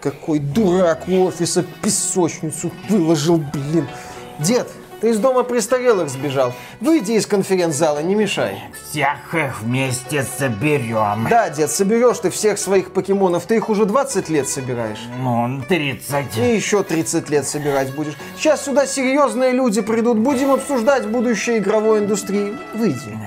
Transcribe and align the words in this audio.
какой 0.00 0.38
дурак 0.38 1.08
у 1.08 1.24
офиса 1.26 1.64
песочницу 1.82 2.70
выложил, 2.88 3.42
блин. 3.52 3.86
Дед, 4.38 4.68
ты 5.00 5.10
из 5.10 5.18
дома 5.18 5.44
престарелых 5.44 6.10
сбежал. 6.10 6.52
Выйди 6.80 7.12
из 7.12 7.26
конференц-зала, 7.26 8.00
не 8.00 8.14
мешай. 8.14 8.62
Всех 8.90 9.34
их 9.34 9.62
вместе 9.62 10.24
соберем. 10.38 11.26
Да, 11.30 11.48
дед, 11.48 11.70
соберешь 11.70 12.18
ты 12.18 12.30
всех 12.30 12.58
своих 12.58 12.92
покемонов. 12.92 13.44
Ты 13.46 13.56
их 13.56 13.70
уже 13.70 13.86
20 13.86 14.28
лет 14.28 14.48
собираешь. 14.48 15.00
Ну, 15.22 15.62
30. 15.68 16.36
И 16.36 16.54
еще 16.54 16.82
30 16.82 17.30
лет 17.30 17.46
собирать 17.46 17.94
будешь. 17.94 18.14
Сейчас 18.36 18.64
сюда 18.64 18.86
серьезные 18.86 19.52
люди 19.52 19.80
придут. 19.80 20.18
Будем 20.18 20.50
обсуждать 20.50 21.06
будущее 21.06 21.58
игровой 21.58 22.00
индустрии. 22.00 22.56
Выйди. 22.74 23.18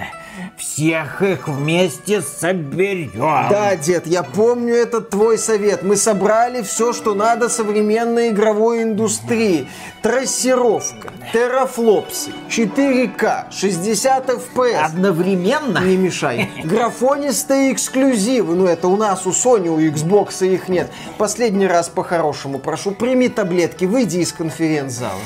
Всех 0.74 1.22
их 1.22 1.48
вместе 1.48 2.24
соберем. 2.24 3.48
Да, 3.52 3.76
дед, 3.76 4.08
я 4.08 4.24
помню 4.24 4.74
этот 4.74 5.12
твой 5.12 5.38
совет. 5.38 5.84
Мы 5.84 5.96
собрали 5.96 6.64
все, 6.64 6.94
что 6.94 7.14
надо 7.14 7.48
современной 7.48 8.30
игровой 8.30 8.82
индустрии. 8.82 9.68
Трассировка, 10.02 11.14
терафлопсы, 11.32 12.32
4К, 12.50 13.52
60 13.52 14.30
FPS. 14.30 14.80
Одновременно? 14.80 15.78
Не 15.78 15.96
мешай. 15.96 16.50
Графонистые 16.64 17.72
эксклюзивы. 17.72 18.56
Ну, 18.56 18.66
это 18.66 18.88
у 18.88 18.98
нас, 18.98 19.28
у 19.28 19.30
Sony, 19.30 19.68
у 19.68 19.80
Xbox 19.80 20.44
их 20.44 20.70
нет. 20.70 20.92
Последний 21.20 21.68
раз 21.68 21.88
по-хорошему 21.88 22.58
прошу, 22.58 22.94
прими 22.94 23.30
таблетки, 23.30 23.86
выйди 23.86 24.18
из 24.18 24.34
конференц-зала. 24.34 25.22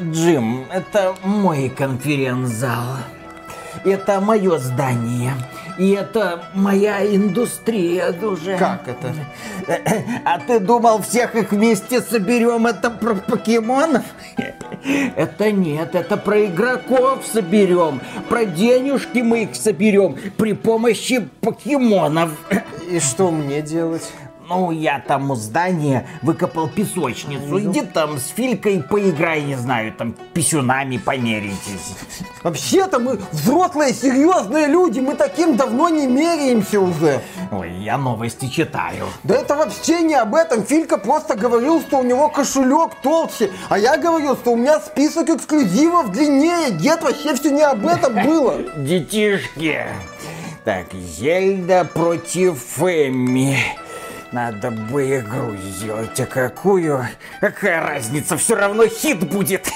Джим, 0.00 0.66
это 0.72 1.14
мой 1.22 1.68
конференц-зал. 1.68 2.96
Это 3.84 4.20
мое 4.20 4.58
здание. 4.58 5.32
И 5.76 5.90
это 5.90 6.44
моя 6.54 7.04
индустрия 7.04 8.12
уже. 8.22 8.56
Как 8.56 8.86
это? 8.86 9.12
А 10.24 10.38
ты 10.38 10.60
думал, 10.60 11.02
всех 11.02 11.34
их 11.34 11.50
вместе 11.50 12.00
соберем? 12.00 12.66
Это 12.66 12.90
про 12.90 13.14
покемонов? 13.14 14.04
Это 15.16 15.50
нет, 15.50 15.94
это 15.94 16.16
про 16.16 16.44
игроков 16.44 17.24
соберем. 17.26 18.00
Про 18.28 18.44
денежки 18.44 19.18
мы 19.18 19.44
их 19.44 19.56
соберем 19.56 20.16
при 20.36 20.52
помощи 20.52 21.28
покемонов. 21.40 22.30
И 22.88 23.00
что 23.00 23.30
мне 23.30 23.60
делать? 23.62 24.12
Ну, 24.46 24.70
я 24.72 25.00
там 25.00 25.30
у 25.30 25.36
здания 25.36 26.06
выкопал 26.20 26.68
песочницу. 26.68 27.58
Иди 27.60 27.80
там 27.80 28.18
с 28.18 28.28
Филькой 28.28 28.82
поиграй, 28.82 29.42
не 29.42 29.56
знаю, 29.56 29.92
там 29.92 30.14
писюнами 30.34 30.98
померитесь. 30.98 31.96
Вообще-то 32.42 32.98
мы 32.98 33.18
взрослые, 33.32 33.94
серьезные 33.94 34.66
люди, 34.66 35.00
мы 35.00 35.14
таким 35.14 35.56
давно 35.56 35.88
не 35.88 36.06
меряемся 36.06 36.78
уже. 36.78 37.22
Ой, 37.50 37.72
я 37.72 37.96
новости 37.96 38.48
читаю. 38.48 39.06
Да 39.22 39.34
это 39.34 39.56
вообще 39.56 40.02
не 40.02 40.14
об 40.14 40.34
этом. 40.34 40.62
Филька 40.62 40.98
просто 40.98 41.36
говорил, 41.36 41.80
что 41.80 41.98
у 41.98 42.02
него 42.02 42.28
кошелек 42.28 42.96
толще, 43.02 43.50
а 43.70 43.78
я 43.78 43.96
говорил, 43.96 44.36
что 44.36 44.52
у 44.52 44.56
меня 44.56 44.78
список 44.80 45.30
эксклюзивов 45.30 46.12
длиннее. 46.12 46.70
Дед, 46.70 47.02
вообще 47.02 47.34
все 47.34 47.50
не 47.50 47.62
об 47.62 47.86
этом 47.86 48.14
было. 48.22 48.58
Детишки. 48.76 49.86
Так, 50.64 50.92
Зельда 50.92 51.84
против 51.84 52.78
Эмми. 52.82 53.58
Надо 54.34 54.72
бы 54.72 55.18
игру 55.18 55.54
сделать, 55.54 56.18
а 56.18 56.26
какую? 56.26 57.06
Какая 57.40 57.80
разница, 57.80 58.36
все 58.36 58.56
равно 58.56 58.88
хит 58.88 59.20
будет. 59.30 59.70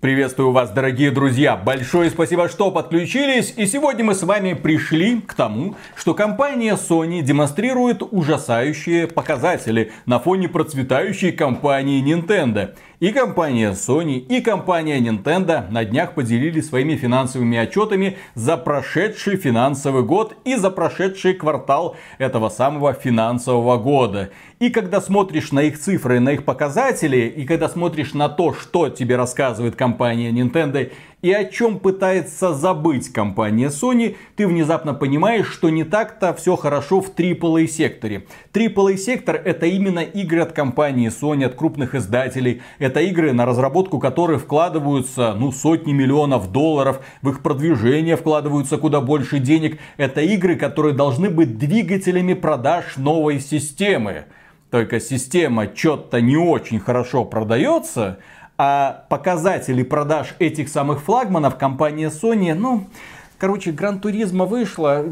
Приветствую 0.00 0.52
вас, 0.52 0.70
дорогие 0.70 1.10
друзья! 1.10 1.56
Большое 1.56 2.10
спасибо, 2.10 2.48
что 2.48 2.70
подключились. 2.70 3.54
И 3.56 3.66
сегодня 3.66 4.04
мы 4.04 4.14
с 4.14 4.22
вами 4.22 4.52
пришли 4.52 5.20
к 5.20 5.34
тому, 5.34 5.74
что 5.96 6.14
компания 6.14 6.74
Sony 6.74 7.20
демонстрирует 7.22 8.02
ужасающие 8.02 9.08
показатели 9.08 9.92
на 10.06 10.18
фоне 10.20 10.48
процветающей 10.48 11.32
компании 11.32 12.00
Nintendo. 12.04 12.76
И 13.02 13.10
компания 13.10 13.72
Sony, 13.72 14.18
и 14.18 14.40
компания 14.40 15.00
Nintendo 15.00 15.68
на 15.72 15.84
днях 15.84 16.14
поделились 16.14 16.68
своими 16.68 16.94
финансовыми 16.94 17.58
отчетами 17.58 18.16
за 18.36 18.56
прошедший 18.56 19.36
финансовый 19.36 20.04
год 20.04 20.36
и 20.44 20.54
за 20.54 20.70
прошедший 20.70 21.34
квартал 21.34 21.96
этого 22.18 22.48
самого 22.48 22.92
финансового 22.92 23.76
года. 23.76 24.30
И 24.60 24.70
когда 24.70 25.00
смотришь 25.00 25.50
на 25.50 25.64
их 25.64 25.80
цифры, 25.80 26.20
на 26.20 26.34
их 26.34 26.44
показатели, 26.44 27.26
и 27.26 27.44
когда 27.44 27.68
смотришь 27.68 28.14
на 28.14 28.28
то, 28.28 28.54
что 28.54 28.88
тебе 28.88 29.16
рассказывает 29.16 29.74
компания 29.74 30.30
Nintendo 30.30 30.92
и 31.22 31.32
о 31.32 31.44
чем 31.44 31.78
пытается 31.78 32.52
забыть 32.52 33.12
компания 33.12 33.68
Sony, 33.68 34.16
ты 34.36 34.46
внезапно 34.46 34.92
понимаешь, 34.92 35.46
что 35.46 35.70
не 35.70 35.84
так-то 35.84 36.34
все 36.34 36.56
хорошо 36.56 37.00
в 37.00 37.14
AAA 37.14 37.68
секторе. 37.68 38.26
AAA 38.52 38.96
сектор 38.96 39.36
это 39.36 39.66
именно 39.66 40.00
игры 40.00 40.40
от 40.40 40.52
компании 40.52 41.08
Sony, 41.08 41.44
от 41.44 41.54
крупных 41.54 41.94
издателей. 41.94 42.60
Это 42.80 43.00
игры, 43.00 43.32
на 43.32 43.46
разработку 43.46 44.00
которых 44.00 44.42
вкладываются 44.42 45.34
ну, 45.38 45.52
сотни 45.52 45.92
миллионов 45.92 46.50
долларов, 46.50 47.00
в 47.22 47.30
их 47.30 47.42
продвижение 47.42 48.16
вкладываются 48.16 48.76
куда 48.76 49.00
больше 49.00 49.38
денег. 49.38 49.78
Это 49.96 50.20
игры, 50.20 50.56
которые 50.56 50.94
должны 50.94 51.30
быть 51.30 51.56
двигателями 51.56 52.34
продаж 52.34 52.96
новой 52.96 53.38
системы. 53.38 54.24
Только 54.70 55.00
система 55.00 55.68
что-то 55.72 56.20
не 56.20 56.36
очень 56.36 56.80
хорошо 56.80 57.26
продается, 57.26 58.18
а 58.58 59.04
показатели 59.08 59.82
продаж 59.82 60.34
этих 60.38 60.68
самых 60.68 61.02
флагманов 61.02 61.56
компания 61.56 62.08
Sony, 62.08 62.54
ну, 62.54 62.86
Короче, 63.42 63.72
Гран 63.72 63.98
Туризма 63.98 64.44
вышла, 64.44 65.04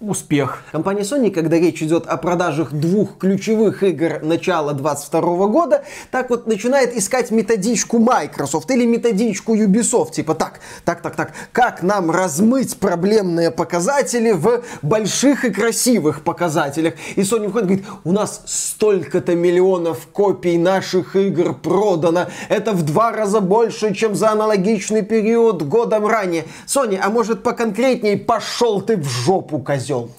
успех. 0.00 0.64
Компания 0.72 1.02
Sony, 1.02 1.30
когда 1.30 1.58
речь 1.58 1.82
идет 1.82 2.06
о 2.06 2.16
продажах 2.16 2.72
двух 2.72 3.18
ключевых 3.18 3.82
игр 3.82 4.20
начала 4.22 4.72
22 4.72 5.46
года, 5.48 5.84
так 6.10 6.30
вот 6.30 6.46
начинает 6.46 6.96
искать 6.96 7.30
методичку 7.30 7.98
Microsoft 7.98 8.70
или 8.70 8.84
методичку 8.84 9.54
Ubisoft. 9.54 10.12
Типа 10.12 10.34
так, 10.34 10.60
так, 10.84 11.02
так, 11.02 11.14
так, 11.14 11.32
как 11.52 11.82
нам 11.82 12.10
размыть 12.10 12.78
проблемные 12.78 13.50
показатели 13.50 14.32
в 14.32 14.64
больших 14.82 15.44
и 15.44 15.50
красивых 15.50 16.22
показателях. 16.24 16.94
И 17.16 17.20
Sony 17.20 17.46
выходит 17.46 17.68
говорит, 17.68 17.86
у 18.04 18.12
нас 18.12 18.42
столько-то 18.46 19.34
миллионов 19.34 20.08
копий 20.12 20.58
наших 20.58 21.16
игр 21.16 21.54
продано. 21.54 22.26
Это 22.48 22.72
в 22.72 22.82
два 22.82 23.12
раза 23.12 23.40
больше, 23.40 23.94
чем 23.94 24.14
за 24.14 24.30
аналогичный 24.30 25.02
период 25.02 25.62
годом 25.62 26.06
ранее. 26.06 26.44
Sony, 26.66 26.98
а 27.00 27.08
может 27.08 27.41
поконкретней, 27.42 28.18
пошел 28.18 28.80
ты 28.82 28.96
в 28.96 29.04
жопу, 29.04 29.58
козел. 29.58 30.10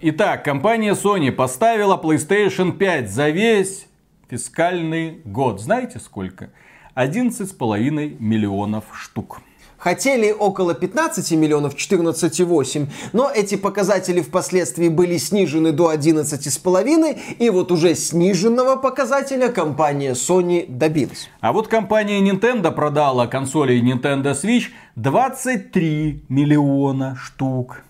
Итак, 0.00 0.44
компания 0.44 0.94
Sony 0.94 1.30
поставила 1.30 1.96
PlayStation 1.96 2.72
5 2.72 3.10
за 3.10 3.28
весь 3.28 3.86
фискальный 4.28 5.20
год. 5.24 5.60
Знаете 5.60 6.00
сколько? 6.00 6.50
11,5 6.96 8.16
миллионов 8.18 8.84
штук. 8.94 9.40
Хотели 9.82 10.30
около 10.30 10.74
15 10.74 11.32
миллионов, 11.32 11.74
14,8, 11.74 12.86
но 13.12 13.28
эти 13.28 13.56
показатели 13.56 14.20
впоследствии 14.20 14.86
были 14.88 15.16
снижены 15.16 15.72
до 15.72 15.92
11,5, 15.92 17.18
и 17.40 17.50
вот 17.50 17.72
уже 17.72 17.96
сниженного 17.96 18.76
показателя 18.76 19.48
компания 19.48 20.12
Sony 20.12 20.66
добилась. 20.68 21.28
А 21.40 21.52
вот 21.52 21.66
компания 21.66 22.20
Nintendo 22.20 22.70
продала 22.70 23.26
консоли 23.26 23.82
Nintendo 23.82 24.40
Switch 24.40 24.66
23 24.94 26.26
миллиона 26.28 27.16
штук. 27.16 27.82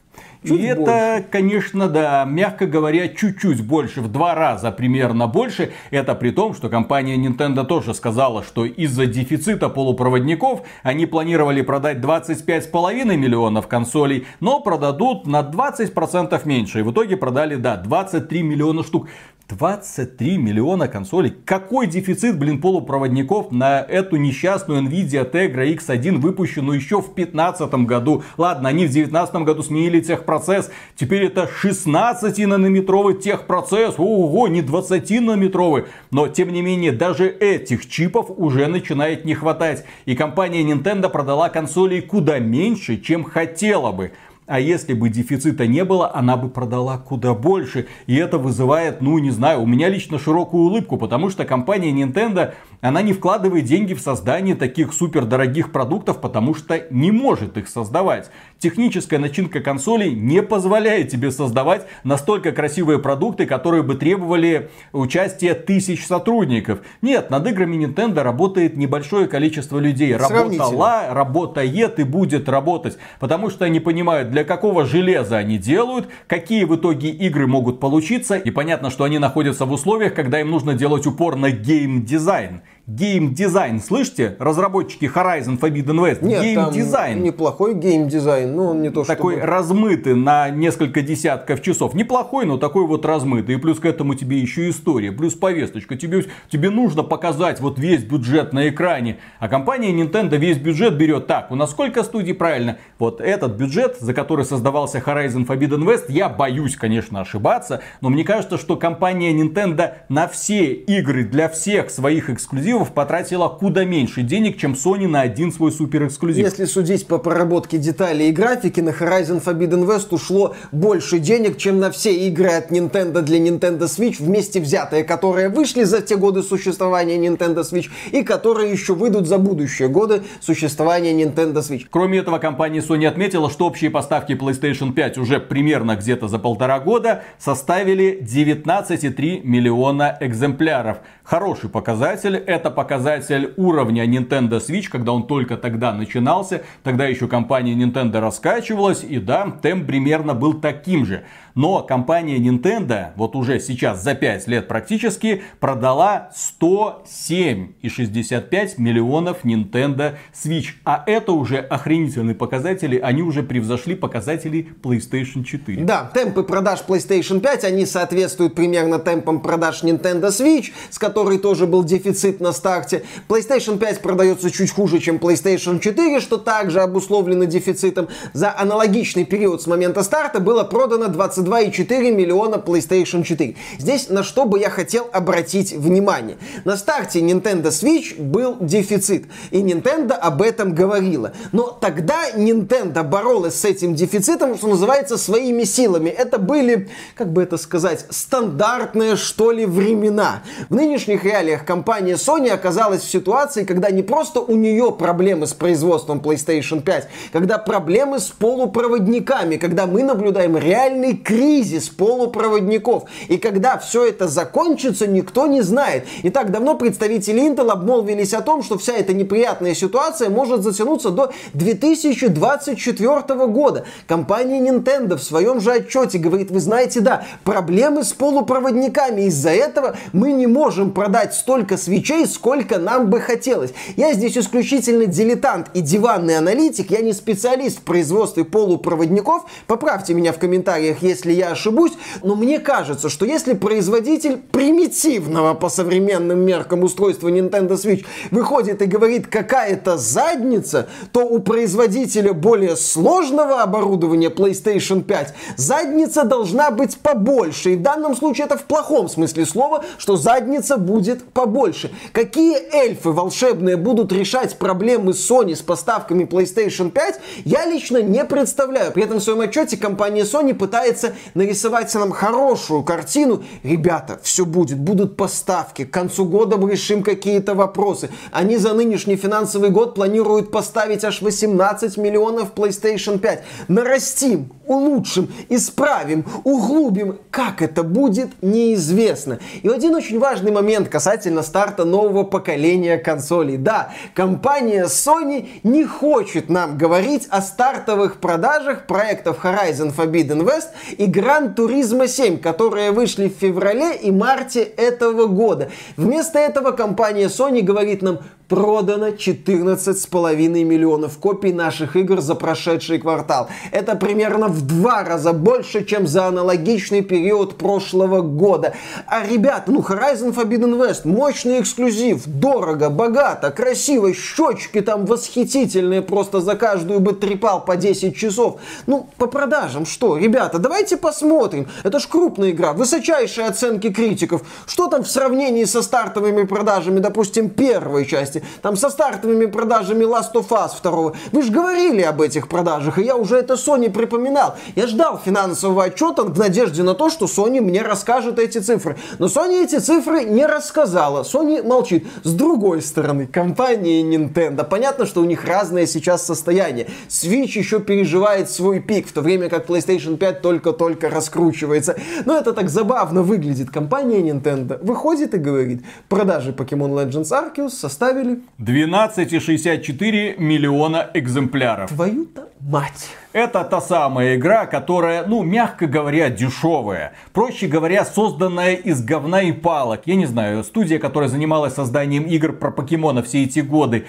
Чуть 0.44 0.58
и 0.58 0.74
больше. 0.74 0.82
это, 0.82 1.24
конечно, 1.30 1.88
да, 1.88 2.24
мягко 2.24 2.66
говоря, 2.66 3.08
чуть-чуть 3.08 3.64
больше, 3.64 4.00
в 4.00 4.10
два 4.10 4.34
раза 4.34 4.72
примерно 4.72 5.28
больше. 5.28 5.72
Это 5.90 6.14
при 6.16 6.30
том, 6.30 6.54
что 6.54 6.68
компания 6.68 7.16
Nintendo 7.16 7.64
тоже 7.64 7.94
сказала, 7.94 8.42
что 8.42 8.64
из-за 8.64 9.06
дефицита 9.06 9.68
полупроводников 9.68 10.62
они 10.82 11.06
планировали 11.06 11.62
продать 11.62 11.98
25,5 11.98 13.16
миллионов 13.16 13.68
консолей, 13.68 14.26
но 14.40 14.60
продадут 14.60 15.26
на 15.26 15.42
20% 15.42 16.40
меньше. 16.44 16.80
И 16.80 16.82
в 16.82 16.90
итоге 16.90 17.16
продали, 17.16 17.54
да, 17.54 17.76
23 17.76 18.42
миллиона 18.42 18.82
штук. 18.82 19.08
23 19.48 20.38
миллиона 20.38 20.88
консолей. 20.88 21.34
Какой 21.44 21.86
дефицит, 21.86 22.38
блин, 22.38 22.60
полупроводников 22.60 23.52
на 23.52 23.80
эту 23.80 24.16
несчастную 24.16 24.82
Nvidia 24.82 25.30
Tegra 25.30 25.66
X1, 25.76 26.18
выпущенную 26.18 26.76
еще 26.76 27.00
в 27.00 27.14
2015 27.14 27.74
году. 27.86 28.22
Ладно, 28.36 28.68
они 28.68 28.86
в 28.86 28.92
2019 28.92 29.34
году 29.42 29.62
сменили 29.62 30.00
техпроцесс. 30.00 30.70
Теперь 30.96 31.24
это 31.24 31.48
16-нанометровый 31.62 33.18
техпроцесс. 33.20 33.94
Ого, 33.98 34.48
не 34.48 34.62
20-нанометровый. 34.62 35.86
Но, 36.10 36.28
тем 36.28 36.52
не 36.52 36.62
менее, 36.62 36.92
даже 36.92 37.28
этих 37.28 37.88
чипов 37.88 38.30
уже 38.36 38.66
начинает 38.66 39.24
не 39.24 39.34
хватать. 39.34 39.84
И 40.04 40.14
компания 40.14 40.62
Nintendo 40.62 41.08
продала 41.08 41.48
консолей 41.48 42.00
куда 42.00 42.38
меньше, 42.38 42.96
чем 42.96 43.24
хотела 43.24 43.92
бы. 43.92 44.12
А 44.46 44.58
если 44.58 44.92
бы 44.92 45.08
дефицита 45.08 45.68
не 45.68 45.84
было, 45.84 46.12
она 46.12 46.36
бы 46.36 46.48
продала 46.48 46.98
куда 46.98 47.32
больше. 47.32 47.86
И 48.06 48.16
это 48.16 48.38
вызывает, 48.38 49.00
ну 49.00 49.18
не 49.18 49.30
знаю, 49.30 49.62
у 49.62 49.66
меня 49.66 49.88
лично 49.88 50.18
широкую 50.18 50.64
улыбку, 50.64 50.96
потому 50.96 51.30
что 51.30 51.44
компания 51.44 51.92
Nintendo, 51.92 52.52
она 52.80 53.02
не 53.02 53.12
вкладывает 53.12 53.64
деньги 53.66 53.94
в 53.94 54.00
создание 54.00 54.56
таких 54.56 54.92
супер 54.92 55.26
дорогих 55.26 55.70
продуктов, 55.70 56.20
потому 56.20 56.54
что 56.54 56.82
не 56.90 57.12
может 57.12 57.56
их 57.56 57.68
создавать. 57.68 58.30
Техническая 58.62 59.18
начинка 59.18 59.58
консолей 59.58 60.14
не 60.14 60.40
позволяет 60.40 61.08
тебе 61.08 61.32
создавать 61.32 61.84
настолько 62.04 62.52
красивые 62.52 63.00
продукты, 63.00 63.44
которые 63.44 63.82
бы 63.82 63.96
требовали 63.96 64.70
участия 64.92 65.54
тысяч 65.54 66.06
сотрудников. 66.06 66.78
Нет, 67.00 67.28
над 67.28 67.44
играми 67.48 67.84
Nintendo 67.84 68.22
работает 68.22 68.76
небольшое 68.76 69.26
количество 69.26 69.80
людей. 69.80 70.14
Работала, 70.14 71.06
работает 71.10 71.98
и 71.98 72.04
будет 72.04 72.48
работать. 72.48 72.98
Потому 73.18 73.50
что 73.50 73.64
они 73.64 73.80
понимают, 73.80 74.30
для 74.30 74.44
какого 74.44 74.84
железа 74.84 75.38
они 75.38 75.58
делают, 75.58 76.08
какие 76.28 76.62
в 76.62 76.76
итоге 76.76 77.10
игры 77.10 77.48
могут 77.48 77.80
получиться. 77.80 78.36
И 78.36 78.52
понятно, 78.52 78.90
что 78.90 79.02
они 79.02 79.18
находятся 79.18 79.66
в 79.66 79.72
условиях, 79.72 80.14
когда 80.14 80.40
им 80.40 80.52
нужно 80.52 80.74
делать 80.74 81.04
упор 81.04 81.34
на 81.34 81.50
геймдизайн 81.50 82.62
геймдизайн. 82.86 83.80
Слышите? 83.80 84.36
Разработчики 84.40 85.04
Horizon 85.04 85.58
Forbidden 85.58 85.98
West. 86.00 86.24
Нет, 86.24 86.42
геймдизайн. 86.42 87.14
там 87.18 87.24
неплохой 87.24 87.74
геймдизайн, 87.74 88.54
но 88.54 88.70
он 88.70 88.82
не 88.82 88.90
то, 88.90 89.04
Такой 89.04 89.34
чтобы... 89.34 89.46
размытый 89.46 90.14
на 90.16 90.50
несколько 90.50 91.00
десятков 91.00 91.62
часов. 91.62 91.94
Неплохой, 91.94 92.44
но 92.44 92.58
такой 92.58 92.86
вот 92.86 93.06
размытый. 93.06 93.54
И 93.54 93.58
плюс 93.58 93.78
к 93.78 93.84
этому 93.84 94.14
тебе 94.14 94.38
еще 94.38 94.68
история, 94.68 95.12
плюс 95.12 95.34
повесточка. 95.34 95.96
Тебе, 95.96 96.24
тебе 96.50 96.70
нужно 96.70 97.04
показать 97.04 97.60
вот 97.60 97.78
весь 97.78 98.02
бюджет 98.02 98.52
на 98.52 98.68
экране. 98.68 99.18
А 99.38 99.48
компания 99.48 99.92
Nintendo 99.92 100.36
весь 100.36 100.58
бюджет 100.58 100.96
берет. 100.96 101.28
Так, 101.28 101.52
у 101.52 101.54
нас 101.54 101.70
сколько 101.70 102.02
студий 102.02 102.34
правильно? 102.34 102.78
Вот 102.98 103.20
этот 103.20 103.52
бюджет, 103.52 103.98
за 104.00 104.12
который 104.12 104.44
создавался 104.44 104.98
Horizon 104.98 105.46
Forbidden 105.46 105.84
West, 105.84 106.06
я 106.08 106.28
боюсь, 106.28 106.76
конечно, 106.76 107.20
ошибаться. 107.20 107.80
Но 108.00 108.08
мне 108.08 108.24
кажется, 108.24 108.58
что 108.58 108.74
компания 108.76 109.32
Nintendo 109.32 109.92
на 110.08 110.26
все 110.26 110.72
игры 110.72 111.24
для 111.24 111.48
всех 111.48 111.90
своих 111.90 112.28
эксклюзивов 112.28 112.71
эксклюзивов 112.72 112.92
потратила 112.92 113.48
куда 113.48 113.84
меньше 113.84 114.22
денег, 114.22 114.56
чем 114.56 114.72
Sony 114.72 115.06
на 115.06 115.20
один 115.20 115.52
свой 115.52 115.72
супер 115.72 116.06
эксклюзив. 116.06 116.44
Если 116.44 116.64
судить 116.64 117.06
по 117.06 117.18
проработке 117.18 117.78
деталей 117.78 118.30
и 118.30 118.32
графики, 118.32 118.80
на 118.80 118.90
Horizon 118.90 119.42
Forbidden 119.42 119.86
West 119.86 120.08
ушло 120.10 120.54
больше 120.72 121.18
денег, 121.18 121.58
чем 121.58 121.78
на 121.78 121.90
все 121.90 122.14
игры 122.28 122.48
от 122.48 122.70
Nintendo 122.70 123.20
для 123.20 123.38
Nintendo 123.38 123.82
Switch 123.82 124.16
вместе 124.22 124.60
взятые, 124.60 125.04
которые 125.04 125.48
вышли 125.48 125.84
за 125.84 126.00
те 126.00 126.16
годы 126.16 126.42
существования 126.42 127.18
Nintendo 127.18 127.62
Switch 127.62 127.90
и 128.10 128.22
которые 128.22 128.72
еще 128.72 128.94
выйдут 128.94 129.26
за 129.26 129.38
будущие 129.38 129.88
годы 129.88 130.22
существования 130.40 131.12
Nintendo 131.12 131.58
Switch. 131.58 131.86
Кроме 131.90 132.18
этого, 132.18 132.38
компания 132.38 132.80
Sony 132.80 133.06
отметила, 133.06 133.50
что 133.50 133.66
общие 133.66 133.90
поставки 133.90 134.32
PlayStation 134.32 134.92
5 134.92 135.18
уже 135.18 135.40
примерно 135.40 135.96
где-то 135.96 136.28
за 136.28 136.38
полтора 136.38 136.80
года 136.80 137.22
составили 137.38 138.22
19,3 138.22 139.42
миллиона 139.44 140.16
экземпляров. 140.20 140.98
Хороший 141.22 141.68
показатель. 141.68 142.36
Это 142.36 142.61
показатель 142.70 143.54
уровня 143.56 144.04
Nintendo 144.06 144.58
Switch, 144.58 144.88
когда 144.88 145.12
он 145.12 145.26
только 145.26 145.56
тогда 145.56 145.92
начинался. 145.92 146.62
Тогда 146.82 147.06
еще 147.06 147.28
компания 147.28 147.74
Nintendo 147.74 148.20
раскачивалась. 148.20 149.04
И 149.04 149.18
да, 149.18 149.50
темп 149.62 149.86
примерно 149.86 150.34
был 150.34 150.54
таким 150.54 151.06
же. 151.06 151.24
Но 151.54 151.82
компания 151.82 152.38
Nintendo, 152.38 153.12
вот 153.16 153.36
уже 153.36 153.60
сейчас 153.60 154.02
за 154.02 154.14
5 154.14 154.48
лет 154.48 154.68
практически, 154.68 155.42
продала 155.60 156.30
107,65 156.62 158.74
миллионов 158.78 159.44
Nintendo 159.44 160.16
Switch. 160.32 160.68
А 160.84 161.02
это 161.06 161.32
уже 161.32 161.58
охренительные 161.58 162.34
показатели, 162.34 162.98
они 162.98 163.22
уже 163.22 163.42
превзошли 163.42 163.94
показатели 163.94 164.68
PlayStation 164.82 165.44
4. 165.44 165.84
Да, 165.84 166.10
темпы 166.12 166.42
продаж 166.42 166.80
PlayStation 166.86 167.40
5, 167.40 167.64
они 167.64 167.86
соответствуют 167.86 168.54
примерно 168.54 168.98
темпам 168.98 169.40
продаж 169.40 169.82
Nintendo 169.82 170.28
Switch, 170.28 170.72
с 170.90 170.98
которой 170.98 171.38
тоже 171.38 171.66
был 171.66 171.84
дефицит 171.84 172.40
на 172.40 172.52
старте. 172.52 173.02
PlayStation 173.28 173.78
5 173.78 174.00
продается 174.00 174.50
чуть 174.50 174.70
хуже, 174.70 174.98
чем 174.98 175.16
PlayStation 175.16 175.80
4, 175.80 176.20
что 176.20 176.38
также 176.38 176.80
обусловлено 176.80 177.44
дефицитом. 177.44 178.08
За 178.32 178.56
аналогичный 178.56 179.24
период 179.24 179.62
с 179.62 179.66
момента 179.66 180.02
старта 180.02 180.40
было 180.40 180.64
продано 180.64 181.08
20 181.08 181.41
22,4 181.42 182.10
миллиона 182.12 182.56
PlayStation 182.56 183.22
4. 183.22 183.56
Здесь 183.78 184.08
на 184.08 184.22
что 184.22 184.44
бы 184.44 184.58
я 184.58 184.70
хотел 184.70 185.08
обратить 185.12 185.72
внимание. 185.72 186.36
На 186.64 186.76
старте 186.76 187.20
Nintendo 187.20 187.68
Switch 187.68 188.20
был 188.20 188.56
дефицит, 188.60 189.26
и 189.50 189.60
Nintendo 189.60 190.12
об 190.12 190.42
этом 190.42 190.74
говорила. 190.74 191.32
Но 191.52 191.68
тогда 191.68 192.30
Nintendo 192.30 193.02
боролась 193.02 193.54
с 193.54 193.64
этим 193.64 193.94
дефицитом, 193.94 194.56
что 194.56 194.68
называется, 194.68 195.18
своими 195.18 195.64
силами. 195.64 196.08
Это 196.08 196.38
были, 196.38 196.88
как 197.14 197.32
бы 197.32 197.42
это 197.42 197.56
сказать, 197.56 198.06
стандартные, 198.10 199.16
что 199.16 199.50
ли, 199.50 199.66
времена. 199.66 200.42
В 200.68 200.74
нынешних 200.74 201.24
реалиях 201.24 201.64
компания 201.64 202.14
Sony 202.14 202.50
оказалась 202.50 203.02
в 203.02 203.10
ситуации, 203.10 203.64
когда 203.64 203.90
не 203.90 204.02
просто 204.02 204.40
у 204.40 204.54
нее 204.56 204.92
проблемы 204.92 205.46
с 205.46 205.52
производством 205.52 206.20
PlayStation 206.20 206.82
5, 206.82 207.08
когда 207.32 207.58
проблемы 207.58 208.18
с 208.18 208.26
полупроводниками, 208.26 209.56
когда 209.56 209.86
мы 209.86 210.02
наблюдаем 210.02 210.56
реальный 210.56 211.16
кризис 211.32 211.88
полупроводников. 211.88 213.04
И 213.28 213.38
когда 213.38 213.78
все 213.78 214.04
это 214.04 214.28
закончится, 214.28 215.06
никто 215.06 215.46
не 215.46 215.62
знает. 215.62 216.04
И 216.22 216.28
так 216.28 216.50
давно 216.50 216.74
представители 216.74 217.40
Intel 217.40 217.70
обмолвились 217.70 218.34
о 218.34 218.42
том, 218.42 218.62
что 218.62 218.76
вся 218.76 218.92
эта 218.92 219.14
неприятная 219.14 219.74
ситуация 219.74 220.28
может 220.28 220.62
затянуться 220.62 221.08
до 221.08 221.32
2024 221.54 223.46
года. 223.46 223.86
Компания 224.06 224.60
Nintendo 224.60 225.16
в 225.16 225.22
своем 225.22 225.62
же 225.62 225.72
отчете 225.72 226.18
говорит, 226.18 226.50
вы 226.50 226.60
знаете, 226.60 227.00
да, 227.00 227.24
проблемы 227.44 228.04
с 228.04 228.12
полупроводниками. 228.12 229.22
Из-за 229.22 229.50
этого 229.50 229.96
мы 230.12 230.32
не 230.32 230.46
можем 230.46 230.90
продать 230.90 231.34
столько 231.34 231.78
свечей, 231.78 232.26
сколько 232.26 232.78
нам 232.78 233.08
бы 233.08 233.20
хотелось. 233.20 233.72
Я 233.96 234.12
здесь 234.12 234.36
исключительно 234.36 235.06
дилетант 235.06 235.68
и 235.72 235.80
диванный 235.80 236.36
аналитик, 236.36 236.90
я 236.90 237.00
не 237.00 237.14
специалист 237.14 237.78
в 237.78 237.82
производстве 237.84 238.44
полупроводников. 238.44 239.44
Поправьте 239.66 240.12
меня 240.12 240.34
в 240.34 240.38
комментариях, 240.38 241.02
если 241.02 241.21
если 241.22 241.32
я 241.32 241.52
ошибусь, 241.52 241.92
но 242.22 242.34
мне 242.34 242.58
кажется, 242.58 243.08
что 243.08 243.24
если 243.24 243.54
производитель 243.54 244.38
примитивного 244.38 245.54
по 245.54 245.68
современным 245.68 246.40
меркам 246.40 246.82
устройства 246.82 247.28
Nintendo 247.28 247.72
Switch 247.72 248.04
выходит 248.30 248.82
и 248.82 248.86
говорит 248.86 249.28
какая-то 249.28 249.98
задница, 249.98 250.88
то 251.12 251.20
у 251.20 251.38
производителя 251.38 252.32
более 252.32 252.76
сложного 252.76 253.62
оборудования 253.62 254.30
PlayStation 254.30 255.02
5 255.02 255.34
задница 255.56 256.24
должна 256.24 256.70
быть 256.70 256.98
побольше. 256.98 257.74
И 257.74 257.76
в 257.76 257.82
данном 257.82 258.16
случае 258.16 258.46
это 258.46 258.58
в 258.58 258.64
плохом 258.64 259.08
смысле 259.08 259.46
слова, 259.46 259.84
что 259.98 260.16
задница 260.16 260.76
будет 260.76 261.22
побольше. 261.22 261.92
Какие 262.12 262.56
эльфы 262.74 263.10
волшебные 263.10 263.76
будут 263.76 264.12
решать 264.12 264.58
проблемы 264.58 265.12
Sony 265.12 265.54
с 265.54 265.60
поставками 265.60 266.24
PlayStation 266.24 266.90
5, 266.90 267.20
я 267.44 267.66
лично 267.66 268.02
не 268.02 268.24
представляю. 268.24 268.92
При 268.92 269.04
этом 269.04 269.18
в 269.18 269.22
своем 269.22 269.40
отчете 269.40 269.76
компания 269.76 270.22
Sony 270.22 270.54
пытается 270.54 271.11
нарисовать 271.34 271.94
нам 271.94 272.12
хорошую 272.12 272.82
картину. 272.82 273.42
Ребята, 273.62 274.18
все 274.22 274.44
будет, 274.44 274.78
будут 274.78 275.16
поставки. 275.16 275.84
К 275.84 275.90
концу 275.90 276.24
года 276.24 276.56
мы 276.56 276.70
решим 276.70 277.02
какие-то 277.02 277.54
вопросы. 277.54 278.10
Они 278.30 278.56
за 278.56 278.72
нынешний 278.72 279.16
финансовый 279.16 279.70
год 279.70 279.94
планируют 279.94 280.50
поставить 280.50 281.04
аж 281.04 281.22
18 281.22 281.96
миллионов 281.96 282.52
PlayStation 282.54 283.18
5. 283.18 283.44
Нарастим, 283.68 284.52
улучшим, 284.66 285.32
исправим, 285.48 286.24
углубим. 286.44 287.18
Как 287.30 287.62
это 287.62 287.82
будет, 287.82 288.30
неизвестно. 288.42 289.38
И 289.62 289.68
один 289.68 289.94
очень 289.94 290.18
важный 290.18 290.52
момент 290.52 290.88
касательно 290.88 291.42
старта 291.42 291.84
нового 291.84 292.24
поколения 292.24 292.98
консолей. 292.98 293.56
Да, 293.56 293.92
компания 294.14 294.84
Sony 294.86 295.48
не 295.62 295.84
хочет 295.84 296.48
нам 296.48 296.78
говорить 296.78 297.26
о 297.30 297.42
стартовых 297.42 298.18
продажах 298.18 298.86
проектов 298.86 299.44
Horizon 299.44 299.94
Forbidden 299.94 300.44
West 300.44 300.68
Gran 301.06 301.54
Turismo 301.54 302.06
7, 302.06 302.38
которые 302.38 302.90
вышли 302.90 303.28
в 303.28 303.38
феврале 303.38 303.96
и 303.96 304.10
марте 304.10 304.62
этого 304.62 305.26
года. 305.26 305.70
Вместо 305.96 306.38
этого 306.38 306.72
компания 306.72 307.26
Sony 307.26 307.62
говорит 307.62 308.02
нам, 308.02 308.20
продано 308.52 309.08
14,5 309.08 310.64
миллионов 310.64 311.16
копий 311.16 311.54
наших 311.54 311.96
игр 311.96 312.20
за 312.20 312.34
прошедший 312.34 312.98
квартал. 312.98 313.48
Это 313.70 313.96
примерно 313.96 314.48
в 314.48 314.60
два 314.60 315.04
раза 315.04 315.32
больше, 315.32 315.86
чем 315.86 316.06
за 316.06 316.26
аналогичный 316.26 317.00
период 317.00 317.56
прошлого 317.56 318.20
года. 318.20 318.74
А 319.06 319.26
ребята, 319.26 319.72
ну 319.72 319.80
Horizon 319.80 320.34
Forbidden 320.34 320.76
West, 320.76 321.08
мощный 321.08 321.60
эксклюзив, 321.60 322.26
дорого, 322.26 322.90
богато, 322.90 323.52
красиво, 323.52 324.12
щечки 324.12 324.82
там 324.82 325.06
восхитительные, 325.06 326.02
просто 326.02 326.42
за 326.42 326.54
каждую 326.54 327.00
бы 327.00 327.14
трепал 327.14 327.64
по 327.64 327.76
10 327.76 328.14
часов. 328.14 328.60
Ну, 328.86 329.08
по 329.16 329.28
продажам 329.28 329.86
что, 329.86 330.18
ребята, 330.18 330.58
давайте 330.58 330.98
посмотрим. 330.98 331.68
Это 331.84 331.98
ж 331.98 332.06
крупная 332.06 332.50
игра, 332.50 332.74
высочайшие 332.74 333.46
оценки 333.46 333.90
критиков. 333.90 334.42
Что 334.66 334.88
там 334.88 335.04
в 335.04 335.08
сравнении 335.08 335.64
со 335.64 335.80
стартовыми 335.80 336.44
продажами, 336.44 336.98
допустим, 336.98 337.48
первой 337.48 338.04
части? 338.04 338.41
Там 338.62 338.76
со 338.76 338.90
стартовыми 338.90 339.46
продажами 339.46 340.04
Last 340.04 340.32
of 340.34 340.48
Us 340.48 340.72
2. 340.82 341.12
Вы 341.32 341.42
же 341.42 341.52
говорили 341.52 342.02
об 342.02 342.20
этих 342.20 342.48
продажах, 342.48 342.98
и 342.98 343.02
я 343.02 343.16
уже 343.16 343.36
это 343.36 343.54
Sony 343.54 343.90
припоминал. 343.90 344.56
Я 344.76 344.86
ждал 344.86 345.20
финансового 345.24 345.84
отчета 345.84 346.24
в 346.24 346.38
надежде 346.38 346.82
на 346.82 346.94
то, 346.94 347.10
что 347.10 347.26
Sony 347.26 347.60
мне 347.60 347.82
расскажет 347.82 348.38
эти 348.38 348.58
цифры. 348.58 348.96
Но 349.18 349.26
Sony 349.26 349.64
эти 349.64 349.78
цифры 349.78 350.24
не 350.24 350.46
рассказала. 350.46 351.22
Sony 351.22 351.62
молчит. 351.62 352.06
С 352.22 352.32
другой 352.32 352.82
стороны, 352.82 353.26
компания 353.26 354.02
Nintendo. 354.02 354.64
Понятно, 354.64 355.06
что 355.06 355.20
у 355.20 355.24
них 355.24 355.44
разное 355.44 355.86
сейчас 355.86 356.24
состояние. 356.24 356.88
Switch 357.08 357.58
еще 357.58 357.80
переживает 357.80 358.50
свой 358.50 358.80
пик, 358.80 359.08
в 359.08 359.12
то 359.12 359.20
время 359.20 359.48
как 359.48 359.68
PlayStation 359.68 360.16
5 360.16 360.42
только-только 360.42 361.10
раскручивается. 361.10 361.96
Но 362.24 362.36
это 362.36 362.52
так 362.52 362.68
забавно 362.68 363.22
выглядит. 363.22 363.70
Компания 363.70 364.20
Nintendo 364.20 364.78
выходит 364.82 365.34
и 365.34 365.38
говорит, 365.38 365.82
продажи 366.08 366.52
Pokemon 366.52 366.92
Legends 366.92 367.30
Arceus 367.30 367.70
составили 367.70 368.31
12,64 368.58 370.38
миллиона 370.38 371.10
экземпляров. 371.14 371.90
твою-то 371.90 372.48
мать. 372.60 373.10
Это 373.32 373.64
та 373.64 373.80
самая 373.80 374.36
игра, 374.36 374.66
которая, 374.66 375.26
ну, 375.26 375.42
мягко 375.42 375.86
говоря, 375.86 376.28
дешевая. 376.28 377.12
Проще 377.32 377.66
говоря, 377.66 378.04
созданная 378.04 378.74
из 378.74 379.02
говна 379.02 379.42
и 379.42 379.52
палок. 379.52 380.02
Я 380.04 380.16
не 380.16 380.26
знаю, 380.26 380.62
студия, 380.64 380.98
которая 380.98 381.28
занималась 381.28 381.74
созданием 381.74 382.24
игр 382.24 382.52
про 382.52 382.70
покемона 382.70 383.22
все 383.22 383.44
эти 383.44 383.60
годы. 383.60 384.06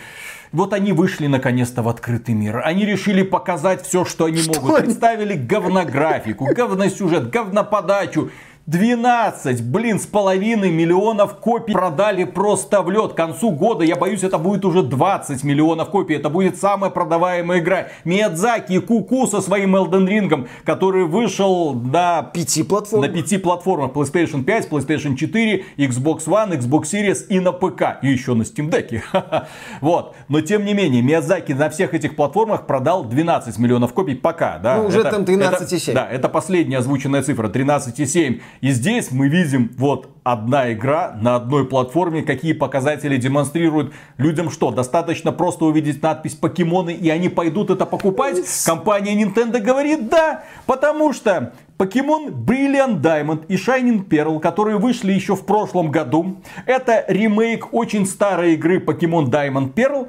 Вот 0.52 0.74
они 0.74 0.94
вышли 0.94 1.26
наконец-то 1.26 1.82
в 1.82 1.90
открытый 1.90 2.36
мир. 2.36 2.62
Они 2.64 2.86
решили 2.86 3.24
показать 3.24 3.82
все, 3.84 4.06
что 4.06 4.26
они 4.26 4.44
могут. 4.44 4.76
они? 4.76 4.86
Представили 4.86 5.34
говнографику, 5.34 6.46
говносюжет, 6.54 7.32
говноподачу. 7.32 8.30
12, 8.66 9.62
блин, 9.62 10.00
с 10.00 10.06
половиной 10.06 10.72
миллионов 10.72 11.36
копий 11.36 11.74
продали 11.74 12.24
просто 12.24 12.82
в 12.82 12.90
лед. 12.90 13.12
К 13.12 13.16
концу 13.16 13.52
года, 13.52 13.84
я 13.84 13.98
боюсь, 13.98 14.24
это 14.24 14.38
будет 14.38 14.64
уже 14.64 14.84
20 14.84 15.44
миллионов 15.44 15.90
копий. 15.90 16.16
Это 16.16 16.30
будет 16.30 16.58
самая 16.58 16.90
продаваемая 16.90 17.60
игра. 17.60 17.88
Миядзаки 18.06 18.74
и 18.74 18.80
Куку 18.80 19.28
со 19.28 19.42
своим 19.42 19.76
Elden 19.76 20.08
Ring, 20.08 20.48
который 20.64 21.04
вышел 21.04 21.74
на 21.74 22.24
Пяти 22.34 22.64
платформ. 22.64 23.02
на 23.02 23.10
пяти 23.10 23.38
платформах 23.38 23.92
PlayStation 23.92 24.44
5, 24.46 24.70
PlayStation 24.70 25.16
4, 25.18 25.66
Xbox 25.78 26.20
One, 26.28 26.58
Xbox 26.58 26.84
Series 26.84 27.28
и 27.28 27.42
на 27.42 27.52
ПК. 27.52 28.00
И 28.02 28.08
еще 28.08 28.34
на 28.34 28.44
Steam 28.44 28.70
Deck. 28.70 29.02
Вот. 29.82 30.16
Но 30.30 30.40
тем 30.40 30.64
не 30.64 30.74
менее, 30.74 31.02
Миядзаки 31.02 31.52
на 31.52 31.70
всех 31.70 31.94
этих 31.94 32.16
платформах 32.16 32.66
продал 32.66 33.04
12 33.04 33.58
миллионов 33.60 33.94
копий 33.94 34.16
пока. 34.16 34.58
Да? 34.60 34.78
Ну, 34.78 34.88
уже 34.88 35.04
там 35.04 35.24
13,7. 35.24 35.92
это- 35.92 35.94
Да, 35.94 36.08
это 36.10 36.30
последняя 36.30 36.78
озвученная 36.78 37.24
цифра, 37.24 37.50
13,7. 37.50 38.42
И 38.64 38.72
здесь 38.72 39.12
мы 39.12 39.28
видим 39.28 39.74
вот 39.78 40.08
одна 40.24 40.72
игра 40.72 41.18
на 41.20 41.36
одной 41.36 41.68
платформе, 41.68 42.22
какие 42.22 42.54
показатели 42.54 43.18
демонстрируют 43.18 43.94
людям 44.18 44.50
что? 44.50 44.72
Достаточно 44.72 45.34
просто 45.34 45.66
увидеть 45.66 46.02
надпись 46.02 46.36
покемоны 46.36 46.94
и 46.94 47.10
они 47.10 47.28
пойдут 47.28 47.72
это 47.72 47.86
покупать? 47.86 48.38
Компания 48.66 49.22
Nintendo 49.22 49.60
говорит 49.60 50.08
да, 50.08 50.46
потому 50.66 51.12
что 51.12 51.52
Покемон 51.76 52.30
Brilliant 52.30 53.02
Diamond 53.02 53.48
и 53.50 53.56
Shining 53.58 54.08
Pearl, 54.08 54.40
которые 54.40 54.78
вышли 54.78 55.12
еще 55.12 55.36
в 55.36 55.46
прошлом 55.46 55.92
году, 55.92 56.38
это 56.66 57.04
ремейк 57.10 57.74
очень 57.74 58.06
старой 58.06 58.54
игры 58.54 58.80
Покемон 58.80 59.30
Diamond 59.30 59.74
Pearl, 59.74 60.08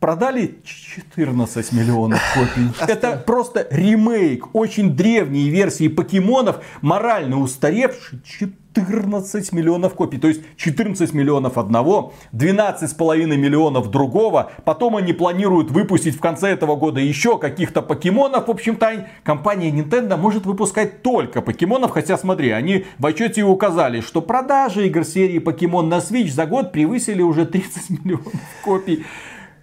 продали 0.00 0.58
14 0.64 1.72
миллионов 1.72 2.20
копий. 2.34 2.70
Это 2.90 3.22
просто 3.24 3.66
ремейк 3.70 4.54
очень 4.54 4.96
древней 4.96 5.48
версии 5.50 5.88
покемонов, 5.88 6.60
морально 6.80 7.38
устаревший 7.38 8.20
14 8.24 9.52
миллионов 9.52 9.94
копий. 9.94 10.18
То 10.18 10.28
есть 10.28 10.40
14 10.56 11.12
миллионов 11.12 11.58
одного, 11.58 12.14
12,5 12.32 13.36
миллионов 13.36 13.90
другого. 13.90 14.50
Потом 14.64 14.96
они 14.96 15.12
планируют 15.12 15.70
выпустить 15.70 16.16
в 16.16 16.20
конце 16.20 16.48
этого 16.48 16.76
года 16.76 17.00
еще 17.00 17.38
каких-то 17.38 17.82
покемонов. 17.82 18.48
В 18.48 18.50
общем-то, 18.50 19.06
компания 19.22 19.70
Nintendo 19.70 20.16
может 20.16 20.46
выпускать 20.46 21.02
только 21.02 21.42
покемонов. 21.42 21.90
Хотя, 21.90 22.16
смотри, 22.16 22.50
они 22.50 22.86
в 22.98 23.06
отчете 23.06 23.42
указали, 23.42 24.00
что 24.00 24.22
продажи 24.22 24.86
игр 24.86 25.04
серии 25.04 25.38
покемон 25.40 25.88
на 25.90 25.98
Switch 25.98 26.30
за 26.30 26.46
год 26.46 26.72
превысили 26.72 27.20
уже 27.20 27.44
30 27.44 27.90
миллионов 28.04 28.32
копий. 28.64 29.04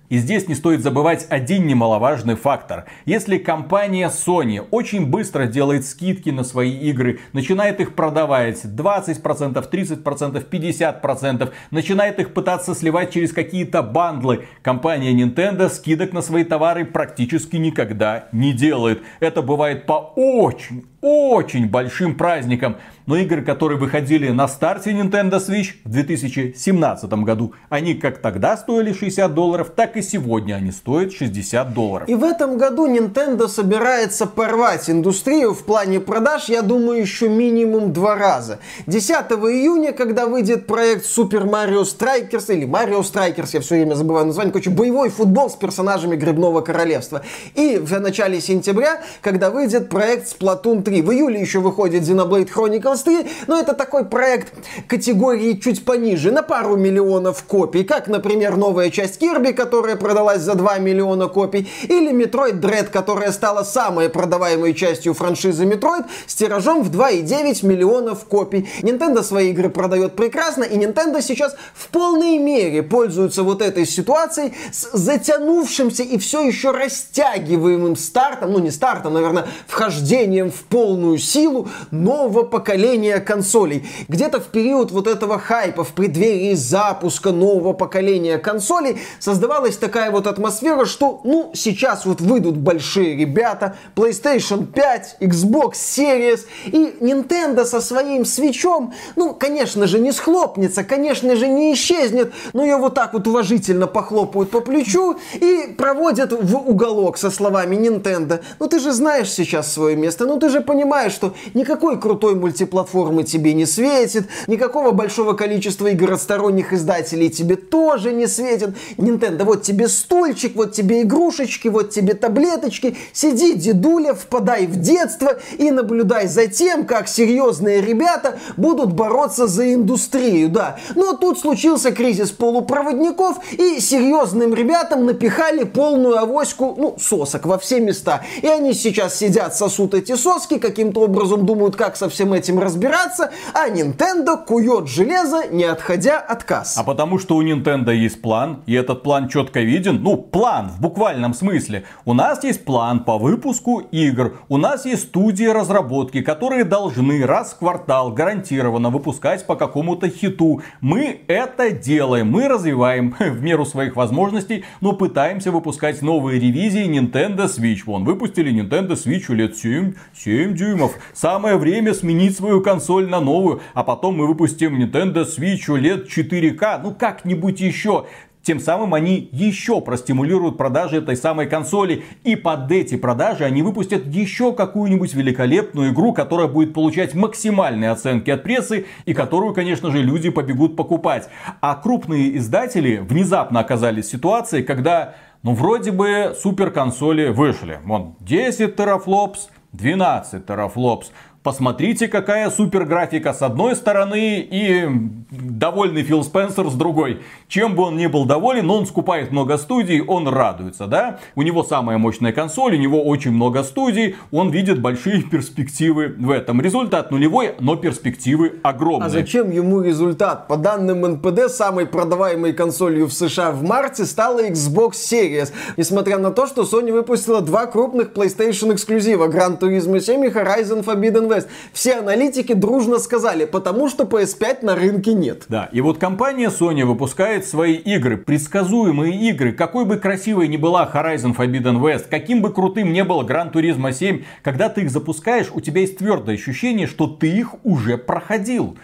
И 0.09 0.19
здесь 0.19 0.47
не 0.47 0.55
стоит 0.55 0.81
забывать 0.81 1.27
один 1.29 1.67
немаловажный 1.67 2.35
фактор. 2.35 2.85
Если 3.05 3.37
компания 3.37 4.07
Sony 4.09 4.65
очень 4.71 5.05
быстро 5.05 5.47
делает 5.47 5.85
скидки 5.85 6.29
на 6.29 6.45
свои 6.45 6.71
игры, 6.71 7.19
начинает 7.33 7.81
их 7.81 7.93
продавать 7.93 8.63
20%, 8.63 9.69
30%, 9.69 10.49
50%, 10.49 11.51
начинает 11.71 12.19
их 12.19 12.33
пытаться 12.33 12.73
сливать 12.73 13.11
через 13.13 13.33
какие-то 13.33 13.83
бандлы, 13.83 14.45
компания 14.61 15.11
Nintendo 15.13 15.69
скидок 15.69 16.13
на 16.13 16.21
свои 16.21 16.45
товары 16.45 16.85
практически 16.85 17.57
никогда 17.57 18.29
не 18.31 18.53
делает. 18.53 19.01
Это 19.19 19.41
бывает 19.41 19.85
по 19.85 20.13
очень, 20.15 20.85
очень 21.01 21.67
большим 21.69 22.15
праздникам. 22.15 22.77
Но 23.05 23.15
игры, 23.15 23.41
которые 23.41 23.79
выходили 23.79 24.29
на 24.31 24.49
старте 24.49 24.91
Nintendo 24.91 25.39
Switch 25.39 25.75
в 25.85 25.89
2017 25.89 27.09
году, 27.23 27.53
они 27.69 27.93
как 27.93 28.17
тогда 28.17 28.57
стоили 28.57 28.91
60 28.91 29.33
долларов, 29.33 29.71
так 29.73 29.95
и 29.95 30.01
сегодня 30.01 30.55
они 30.55 30.71
стоят 30.71 31.13
60 31.13 31.73
долларов. 31.73 32.09
И 32.09 32.15
в 32.15 32.23
этом 32.25 32.57
году 32.57 32.85
Nintendo 32.85 33.47
собирается 33.47 34.25
порвать 34.25 34.89
индустрию 34.89 35.53
в 35.53 35.63
плане 35.63 36.01
продаж, 36.01 36.49
я 36.49 36.61
думаю, 36.61 36.99
еще 36.99 37.29
минимум 37.29 37.93
два 37.93 38.15
раза. 38.17 38.59
10 38.87 39.09
июня, 39.09 39.93
когда 39.93 40.25
выйдет 40.25 40.67
проект 40.67 41.05
Super 41.05 41.45
Mario 41.49 41.83
Strikers, 41.83 42.53
или 42.53 42.67
Mario 42.67 42.99
Strikers, 43.03 43.51
я 43.53 43.61
все 43.61 43.75
время 43.75 43.95
забываю 43.95 44.25
название, 44.25 44.51
короче, 44.51 44.69
боевой 44.69 45.09
футбол 45.09 45.49
с 45.49 45.55
персонажами 45.55 46.17
Грибного 46.17 46.59
Королевства. 46.59 47.21
И 47.55 47.77
в 47.77 47.97
начале 48.01 48.41
сентября, 48.41 49.01
когда 49.21 49.49
выйдет 49.49 49.87
проект 49.87 50.27
Splatoon 50.37 50.83
3. 50.83 50.96
В 51.01 51.11
июле 51.11 51.39
еще 51.41 51.59
выходит 51.59 52.03
Xenoblade 52.03 52.49
Chronicles 52.53 53.03
3, 53.03 53.27
но 53.47 53.59
это 53.59 53.73
такой 53.73 54.05
проект 54.05 54.53
категории 54.87 55.53
чуть 55.53 55.85
пониже, 55.85 56.31
на 56.31 56.43
пару 56.43 56.75
миллионов 56.75 57.43
копий, 57.43 57.83
как, 57.83 58.07
например, 58.07 58.57
новая 58.57 58.89
часть 58.89 59.21
Kirby, 59.21 59.53
которая 59.53 59.95
продалась 59.95 60.41
за 60.41 60.55
2 60.55 60.79
миллиона 60.79 61.27
копий, 61.27 61.69
или 61.83 62.11
Metroid 62.11 62.59
Dread, 62.59 62.89
которая 62.91 63.31
стала 63.31 63.63
самой 63.63 64.09
продаваемой 64.09 64.73
частью 64.73 65.13
франшизы 65.13 65.65
Metroid 65.65 66.05
с 66.25 66.35
тиражом 66.35 66.83
в 66.83 66.91
2,9 66.91 67.65
миллионов 67.65 68.25
копий. 68.25 68.67
Nintendo 68.81 69.23
свои 69.23 69.51
игры 69.51 69.69
продает 69.69 70.15
прекрасно, 70.15 70.63
и 70.63 70.77
Nintendo 70.77 71.21
сейчас 71.21 71.55
в 71.73 71.89
полной 71.89 72.37
мере 72.37 72.83
пользуется 72.83 73.43
вот 73.43 73.61
этой 73.61 73.85
ситуацией 73.85 74.53
с 74.71 74.91
затянувшимся 74.91 76.03
и 76.03 76.17
все 76.17 76.41
еще 76.41 76.71
растягиваемым 76.71 77.95
стартом, 77.95 78.53
ну 78.53 78.59
не 78.59 78.71
стартом, 78.71 79.13
наверное, 79.13 79.47
вхождением 79.67 80.51
в 80.51 80.63
полную 80.77 81.17
силу 81.17 81.67
нового 81.89 82.43
поколения 82.43 83.19
консолей. 83.19 83.89
Где-то 84.07 84.39
в 84.39 84.49
период 84.49 84.91
вот 84.91 85.07
этого 85.07 85.39
хайпа, 85.39 85.83
в 85.83 85.93
преддверии 85.93 86.53
запуска 86.53 87.31
нового 87.31 87.73
поколения 87.73 88.37
консолей, 88.37 88.99
создавалась 89.17 89.75
такая 89.75 90.11
вот 90.11 90.27
атмосфера, 90.27 90.85
что, 90.85 91.19
ну, 91.23 91.49
сейчас 91.55 92.05
вот 92.05 92.21
выйдут 92.21 92.57
большие 92.57 93.17
ребята, 93.17 93.75
PlayStation 93.95 94.67
5, 94.67 95.17
Xbox 95.19 95.71
Series, 95.73 96.41
и 96.67 96.95
Nintendo 97.01 97.65
со 97.65 97.81
своим 97.81 98.23
свечом, 98.23 98.93
ну, 99.15 99.33
конечно 99.33 99.87
же, 99.87 99.97
не 99.97 100.11
схлопнется, 100.11 100.83
конечно 100.83 101.35
же, 101.35 101.47
не 101.47 101.73
исчезнет, 101.73 102.33
но 102.53 102.63
ее 102.63 102.77
вот 102.77 102.93
так 102.93 103.13
вот 103.13 103.25
уважительно 103.25 103.87
похлопают 103.87 104.51
по 104.51 104.61
плечу 104.61 105.17
и 105.33 105.73
проводят 105.75 106.33
в 106.33 106.55
уголок 106.55 107.17
со 107.17 107.31
словами 107.31 107.75
Nintendo. 107.75 108.41
Ну, 108.59 108.67
ты 108.67 108.79
же 108.79 108.91
знаешь 108.91 109.31
сейчас 109.31 109.73
свое 109.73 109.95
место, 109.95 110.27
ну, 110.27 110.37
ты 110.39 110.49
же 110.49 110.66
понимаешь, 110.67 111.13
что 111.13 111.33
никакой 111.55 111.99
крутой 111.99 112.35
мультиплатформы 112.35 113.23
тебе 113.23 113.53
не 113.53 113.65
светит, 113.65 114.27
никакого 114.45 114.91
большого 114.91 115.33
количества 115.33 115.87
игр 115.87 116.11
от 116.11 116.21
сторонних 116.21 116.73
издателей 116.73 117.29
тебе 117.29 117.55
тоже 117.55 118.11
не 118.11 118.27
светит. 118.27 118.75
Nintendo, 118.97 119.45
вот 119.45 119.63
тебе 119.63 119.87
стульчик, 119.87 120.55
вот 120.55 120.73
тебе 120.73 121.01
игрушечки, 121.01 121.69
вот 121.69 121.89
тебе 121.89 122.13
таблеточки, 122.13 122.97
сиди, 123.13 123.53
дедуля, 123.53 124.13
впадай 124.13 124.67
в 124.67 124.75
детство 124.79 125.39
и 125.57 125.71
наблюдай 125.71 126.27
за 126.27 126.47
тем, 126.47 126.85
как 126.85 127.07
серьезные 127.07 127.81
ребята 127.81 128.37
будут 128.57 128.93
бороться 128.93 129.47
за 129.47 129.73
индустрию, 129.73 130.49
да. 130.49 130.77
Но 130.95 131.13
тут 131.13 131.39
случился 131.39 131.91
кризис 131.91 132.31
полупроводников, 132.31 133.37
и 133.53 133.79
серьезным 133.79 134.53
ребятам 134.53 135.05
напихали 135.05 135.63
полную 135.63 136.17
авоську, 136.17 136.75
ну, 136.77 136.97
сосок 136.99 137.45
во 137.45 137.57
все 137.57 137.79
места. 137.79 138.25
И 138.41 138.47
они 138.47 138.73
сейчас 138.73 139.15
сидят, 139.15 139.55
сосут 139.55 139.93
эти 139.93 140.15
соски 140.15 140.56
разработки, 140.57 140.67
каким-то 140.67 141.01
образом 141.01 141.45
думают, 141.45 141.75
как 141.75 141.95
со 141.95 142.09
всем 142.09 142.33
этим 142.33 142.59
разбираться, 142.59 143.31
а 143.53 143.69
Nintendo 143.69 144.37
кует 144.45 144.87
железо, 144.87 145.47
не 145.51 145.63
отходя 145.63 146.19
от 146.19 146.43
касс. 146.43 146.77
А 146.77 146.83
потому 146.83 147.19
что 147.19 147.35
у 147.35 147.43
Nintendo 147.43 147.93
есть 147.93 148.21
план, 148.21 148.63
и 148.67 148.73
этот 148.73 149.03
план 149.03 149.27
четко 149.29 149.61
виден. 149.61 150.01
Ну, 150.03 150.17
план 150.17 150.69
в 150.69 150.81
буквальном 150.81 151.33
смысле. 151.33 151.83
У 152.05 152.13
нас 152.13 152.43
есть 152.43 152.65
план 152.65 153.03
по 153.03 153.17
выпуску 153.17 153.79
игр. 153.91 154.37
У 154.49 154.57
нас 154.57 154.85
есть 154.85 155.03
студии 155.03 155.45
разработки, 155.45 156.21
которые 156.21 156.63
должны 156.63 157.25
раз 157.25 157.53
в 157.53 157.59
квартал 157.59 158.11
гарантированно 158.11 158.89
выпускать 158.89 159.45
по 159.45 159.55
какому-то 159.55 160.09
хиту. 160.09 160.61
Мы 160.81 161.21
это 161.27 161.71
делаем. 161.71 162.31
Мы 162.31 162.47
развиваем 162.47 163.15
в 163.19 163.41
меру 163.41 163.65
своих 163.65 163.95
возможностей, 163.95 164.63
но 164.81 164.93
пытаемся 164.93 165.51
выпускать 165.51 166.01
новые 166.01 166.39
ревизии 166.39 166.85
Nintendo 166.87 167.47
Switch. 167.47 167.83
Вон, 167.85 168.03
выпустили 168.03 168.51
Nintendo 168.51 168.91
Switch 168.91 169.33
лет 169.33 169.55
7, 169.57 169.93
7 170.15 170.46
дюймов. 170.53 170.97
Самое 171.13 171.57
время 171.57 171.93
сменить 171.93 172.35
свою 172.35 172.61
консоль 172.61 173.07
на 173.07 173.19
новую. 173.19 173.61
А 173.73 173.83
потом 173.83 174.17
мы 174.17 174.27
выпустим 174.27 174.81
Nintendo 174.81 175.25
Switch 175.25 175.77
лет 175.77 176.07
4К. 176.07 176.81
Ну, 176.83 176.93
как-нибудь 176.93 177.59
еще. 177.59 178.05
Тем 178.47 178.61
самым 178.61 178.93
они 178.93 179.27
еще 179.33 179.81
простимулируют 179.81 180.57
продажи 180.57 180.99
этой 180.99 181.17
самой 181.17 181.47
консоли. 181.47 182.05
И 182.23 182.37
под 182.37 182.71
эти 182.71 182.95
продажи 182.95 183.43
они 183.43 183.61
выпустят 183.61 184.05
еще 184.07 184.53
какую-нибудь 184.53 185.13
великолепную 185.13 185.91
игру, 185.91 186.13
которая 186.13 186.47
будет 186.47 186.73
получать 186.73 187.13
максимальные 187.13 187.91
оценки 187.91 188.29
от 188.29 188.43
прессы 188.43 188.85
и 189.03 189.13
которую, 189.13 189.53
конечно 189.53 189.91
же, 189.91 190.01
люди 190.01 190.29
побегут 190.29 190.77
покупать. 190.77 191.27
А 191.59 191.75
крупные 191.75 192.37
издатели 192.37 193.05
внезапно 193.05 193.59
оказались 193.59 194.05
в 194.05 194.11
ситуации, 194.11 194.61
когда 194.61 195.15
ну, 195.43 195.53
вроде 195.53 195.91
бы 195.91 196.33
супер 196.41 196.71
консоли 196.71 197.27
вышли. 197.27 197.79
Вон, 197.83 198.15
10 198.21 198.77
терафлопс, 198.77 199.49
12 199.73 200.39
терафлопс. 200.39 201.11
Посмотрите, 201.47 202.09
какая 202.09 202.49
супер 202.49 202.83
графика 202.83 203.31
с 203.31 203.41
одной 203.41 203.77
стороны 203.77 204.45
и 204.51 204.85
довольный 205.31 206.03
Фил 206.03 206.25
Спенсер 206.25 206.69
с 206.69 206.73
другой. 206.73 207.21
Чем 207.47 207.73
бы 207.73 207.83
он 207.83 207.95
ни 207.95 208.07
был 208.07 208.25
доволен, 208.25 208.69
он 208.69 208.85
скупает 208.85 209.31
много 209.31 209.57
студий, 209.57 210.01
он 210.01 210.27
радуется, 210.27 210.87
да? 210.87 211.19
У 211.35 211.43
него 211.43 211.63
самая 211.63 211.97
мощная 211.97 212.33
консоль, 212.33 212.75
у 212.75 212.77
него 212.77 213.01
очень 213.01 213.31
много 213.31 213.63
студий, 213.63 214.17
он 214.29 214.49
видит 214.49 214.81
большие 214.81 215.23
перспективы 215.31 216.13
в 216.17 216.31
этом. 216.31 216.59
Результат 216.59 217.11
нулевой, 217.11 217.55
но 217.61 217.77
перспективы 217.77 218.59
огромные. 218.61 219.07
А 219.07 219.09
зачем 219.09 219.49
ему 219.49 219.79
результат? 219.79 220.49
По 220.49 220.57
данным 220.57 221.09
НПД, 221.13 221.49
самой 221.49 221.85
продаваемой 221.85 222.51
консолью 222.51 223.07
в 223.07 223.13
США 223.13 223.51
в 223.51 223.63
марте 223.63 224.03
стала 224.03 224.45
Xbox 224.45 224.95
Series. 224.95 225.53
Несмотря 225.77 226.17
на 226.17 226.31
то, 226.31 226.45
что 226.45 226.63
Sony 226.63 226.91
выпустила 226.91 227.39
два 227.39 227.67
крупных 227.67 228.11
PlayStation 228.11 228.73
эксклюзива 228.73 229.29
Gran 229.29 229.57
Turismo 229.57 230.01
7 230.01 230.25
и 230.25 230.27
Horizon 230.27 230.83
Forbidden 230.83 231.29
West 231.29 231.36
West. 231.37 231.47
Все 231.73 231.95
аналитики 231.95 232.53
дружно 232.53 232.97
сказали, 232.99 233.45
потому 233.45 233.89
что 233.89 234.03
PS5 234.03 234.65
на 234.65 234.75
рынке 234.75 235.13
нет. 235.13 235.43
Да, 235.49 235.69
и 235.71 235.81
вот 235.81 235.97
компания 235.97 236.49
Sony 236.49 236.83
выпускает 236.83 237.45
свои 237.45 237.75
игры, 237.75 238.17
предсказуемые 238.17 239.29
игры. 239.29 239.53
Какой 239.53 239.85
бы 239.85 239.97
красивой 239.97 240.47
ни 240.47 240.57
была 240.57 240.89
Horizon 240.91 241.35
Forbidden 241.35 241.79
West, 241.79 242.05
каким 242.09 242.41
бы 242.41 242.51
крутым 242.51 242.91
не 242.91 243.03
было 243.03 243.23
Gran 243.23 243.51
Turismo 243.51 243.91
7, 243.91 244.23
когда 244.41 244.69
ты 244.69 244.81
их 244.81 244.91
запускаешь, 244.91 245.47
у 245.53 245.61
тебя 245.61 245.81
есть 245.81 245.97
твердое 245.97 246.35
ощущение, 246.35 246.87
что 246.87 247.07
ты 247.07 247.27
их 247.27 247.55
уже 247.63 247.97
проходил. 247.97 248.77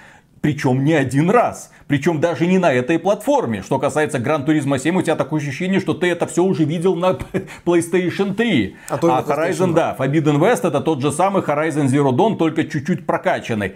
Причем 0.44 0.84
не 0.84 0.92
один 0.92 1.30
раз. 1.30 1.72
Причем 1.88 2.20
даже 2.20 2.48
не 2.48 2.58
на 2.58 2.74
этой 2.74 3.00
платформе. 3.00 3.62
Что 3.62 3.80
касается 3.80 4.18
Gran 4.18 4.46
Turismo 4.46 4.78
7, 4.78 4.98
у 4.98 5.02
тебя 5.02 5.16
такое 5.16 5.40
ощущение, 5.40 5.80
что 5.80 5.94
ты 5.94 6.08
это 6.08 6.28
все 6.28 6.44
уже 6.44 6.66
видел 6.66 6.96
на 6.96 7.18
PlayStation 7.66 8.34
3. 8.34 8.76
А, 8.90 8.96
а 8.96 9.22
Horizon, 9.22 9.74
да, 9.74 9.96
Forbidden 9.98 10.40
West 10.40 10.68
это 10.68 10.82
тот 10.82 11.02
же 11.02 11.14
самый 11.14 11.44
Horizon 11.44 11.86
Zero 11.86 12.12
Dawn, 12.12 12.36
только 12.36 12.66
чуть-чуть 12.66 13.06
прокачанный. 13.06 13.76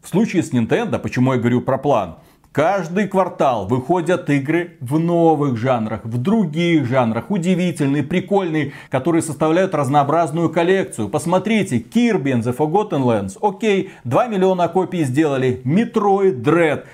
В 0.00 0.08
случае 0.08 0.44
с 0.44 0.52
Nintendo, 0.52 1.00
почему 1.00 1.32
я 1.32 1.40
говорю 1.40 1.60
про 1.60 1.76
план? 1.76 2.18
Каждый 2.56 3.06
квартал 3.06 3.66
выходят 3.66 4.30
игры 4.30 4.78
в 4.80 4.98
новых 4.98 5.58
жанрах, 5.58 6.06
в 6.06 6.16
других 6.16 6.86
жанрах, 6.86 7.30
удивительные, 7.30 8.02
прикольные, 8.02 8.72
которые 8.88 9.20
составляют 9.20 9.74
разнообразную 9.74 10.48
коллекцию. 10.48 11.10
Посмотрите, 11.10 11.76
Kirby 11.80 12.32
and 12.32 12.40
the 12.40 12.56
Forgotten 12.56 13.02
Lands, 13.02 13.36
окей, 13.42 13.90
2 14.04 14.28
миллиона 14.28 14.68
копий 14.68 15.04
сделали, 15.04 15.60
Metroid 15.66 16.40
Dread, 16.42 16.86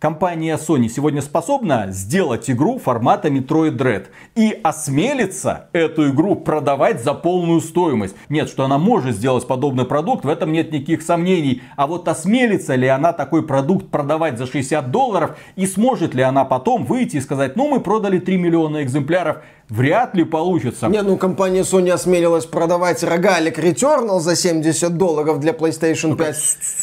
компания 0.00 0.56
Sony 0.56 0.88
сегодня 0.88 1.20
способна 1.20 1.88
сделать 1.90 2.50
игру 2.50 2.78
формата 2.78 3.28
Metroid 3.28 3.76
Dread 3.76 4.06
и 4.34 4.58
осмелиться 4.62 5.68
эту 5.72 6.08
игру 6.08 6.36
продавать 6.36 7.04
за 7.04 7.12
полную 7.12 7.60
стоимость. 7.60 8.16
Нет, 8.30 8.48
что 8.48 8.64
она 8.64 8.78
может 8.78 9.14
сделать 9.14 9.46
подобный 9.46 9.84
продукт, 9.84 10.24
в 10.24 10.28
этом 10.28 10.52
нет 10.52 10.72
никаких 10.72 11.02
сомнений. 11.02 11.62
А 11.76 11.86
вот 11.86 12.08
осмелится 12.08 12.74
ли 12.74 12.88
она 12.88 13.12
такой 13.12 13.46
продукт 13.46 13.90
продавать 13.90 14.38
за 14.38 14.46
60 14.46 14.90
долларов 14.90 15.36
и 15.54 15.66
сможет 15.66 16.14
ли 16.14 16.22
она 16.22 16.44
потом 16.44 16.86
выйти 16.86 17.18
и 17.18 17.20
сказать, 17.20 17.54
ну 17.56 17.68
мы 17.68 17.80
продали 17.80 18.18
3 18.18 18.38
миллиона 18.38 18.82
экземпляров, 18.82 19.42
Вряд 19.70 20.16
ли 20.16 20.24
получится. 20.24 20.88
Не, 20.88 21.00
ну 21.02 21.16
компания 21.16 21.60
Sony 21.60 21.92
осмелилась 21.92 22.44
продавать 22.44 23.04
рогалик 23.04 23.56
Returnal 23.56 24.18
за 24.18 24.34
70 24.34 24.96
долларов 24.96 25.38
для 25.38 25.52
PlayStation 25.52 26.16
5. 26.16 26.36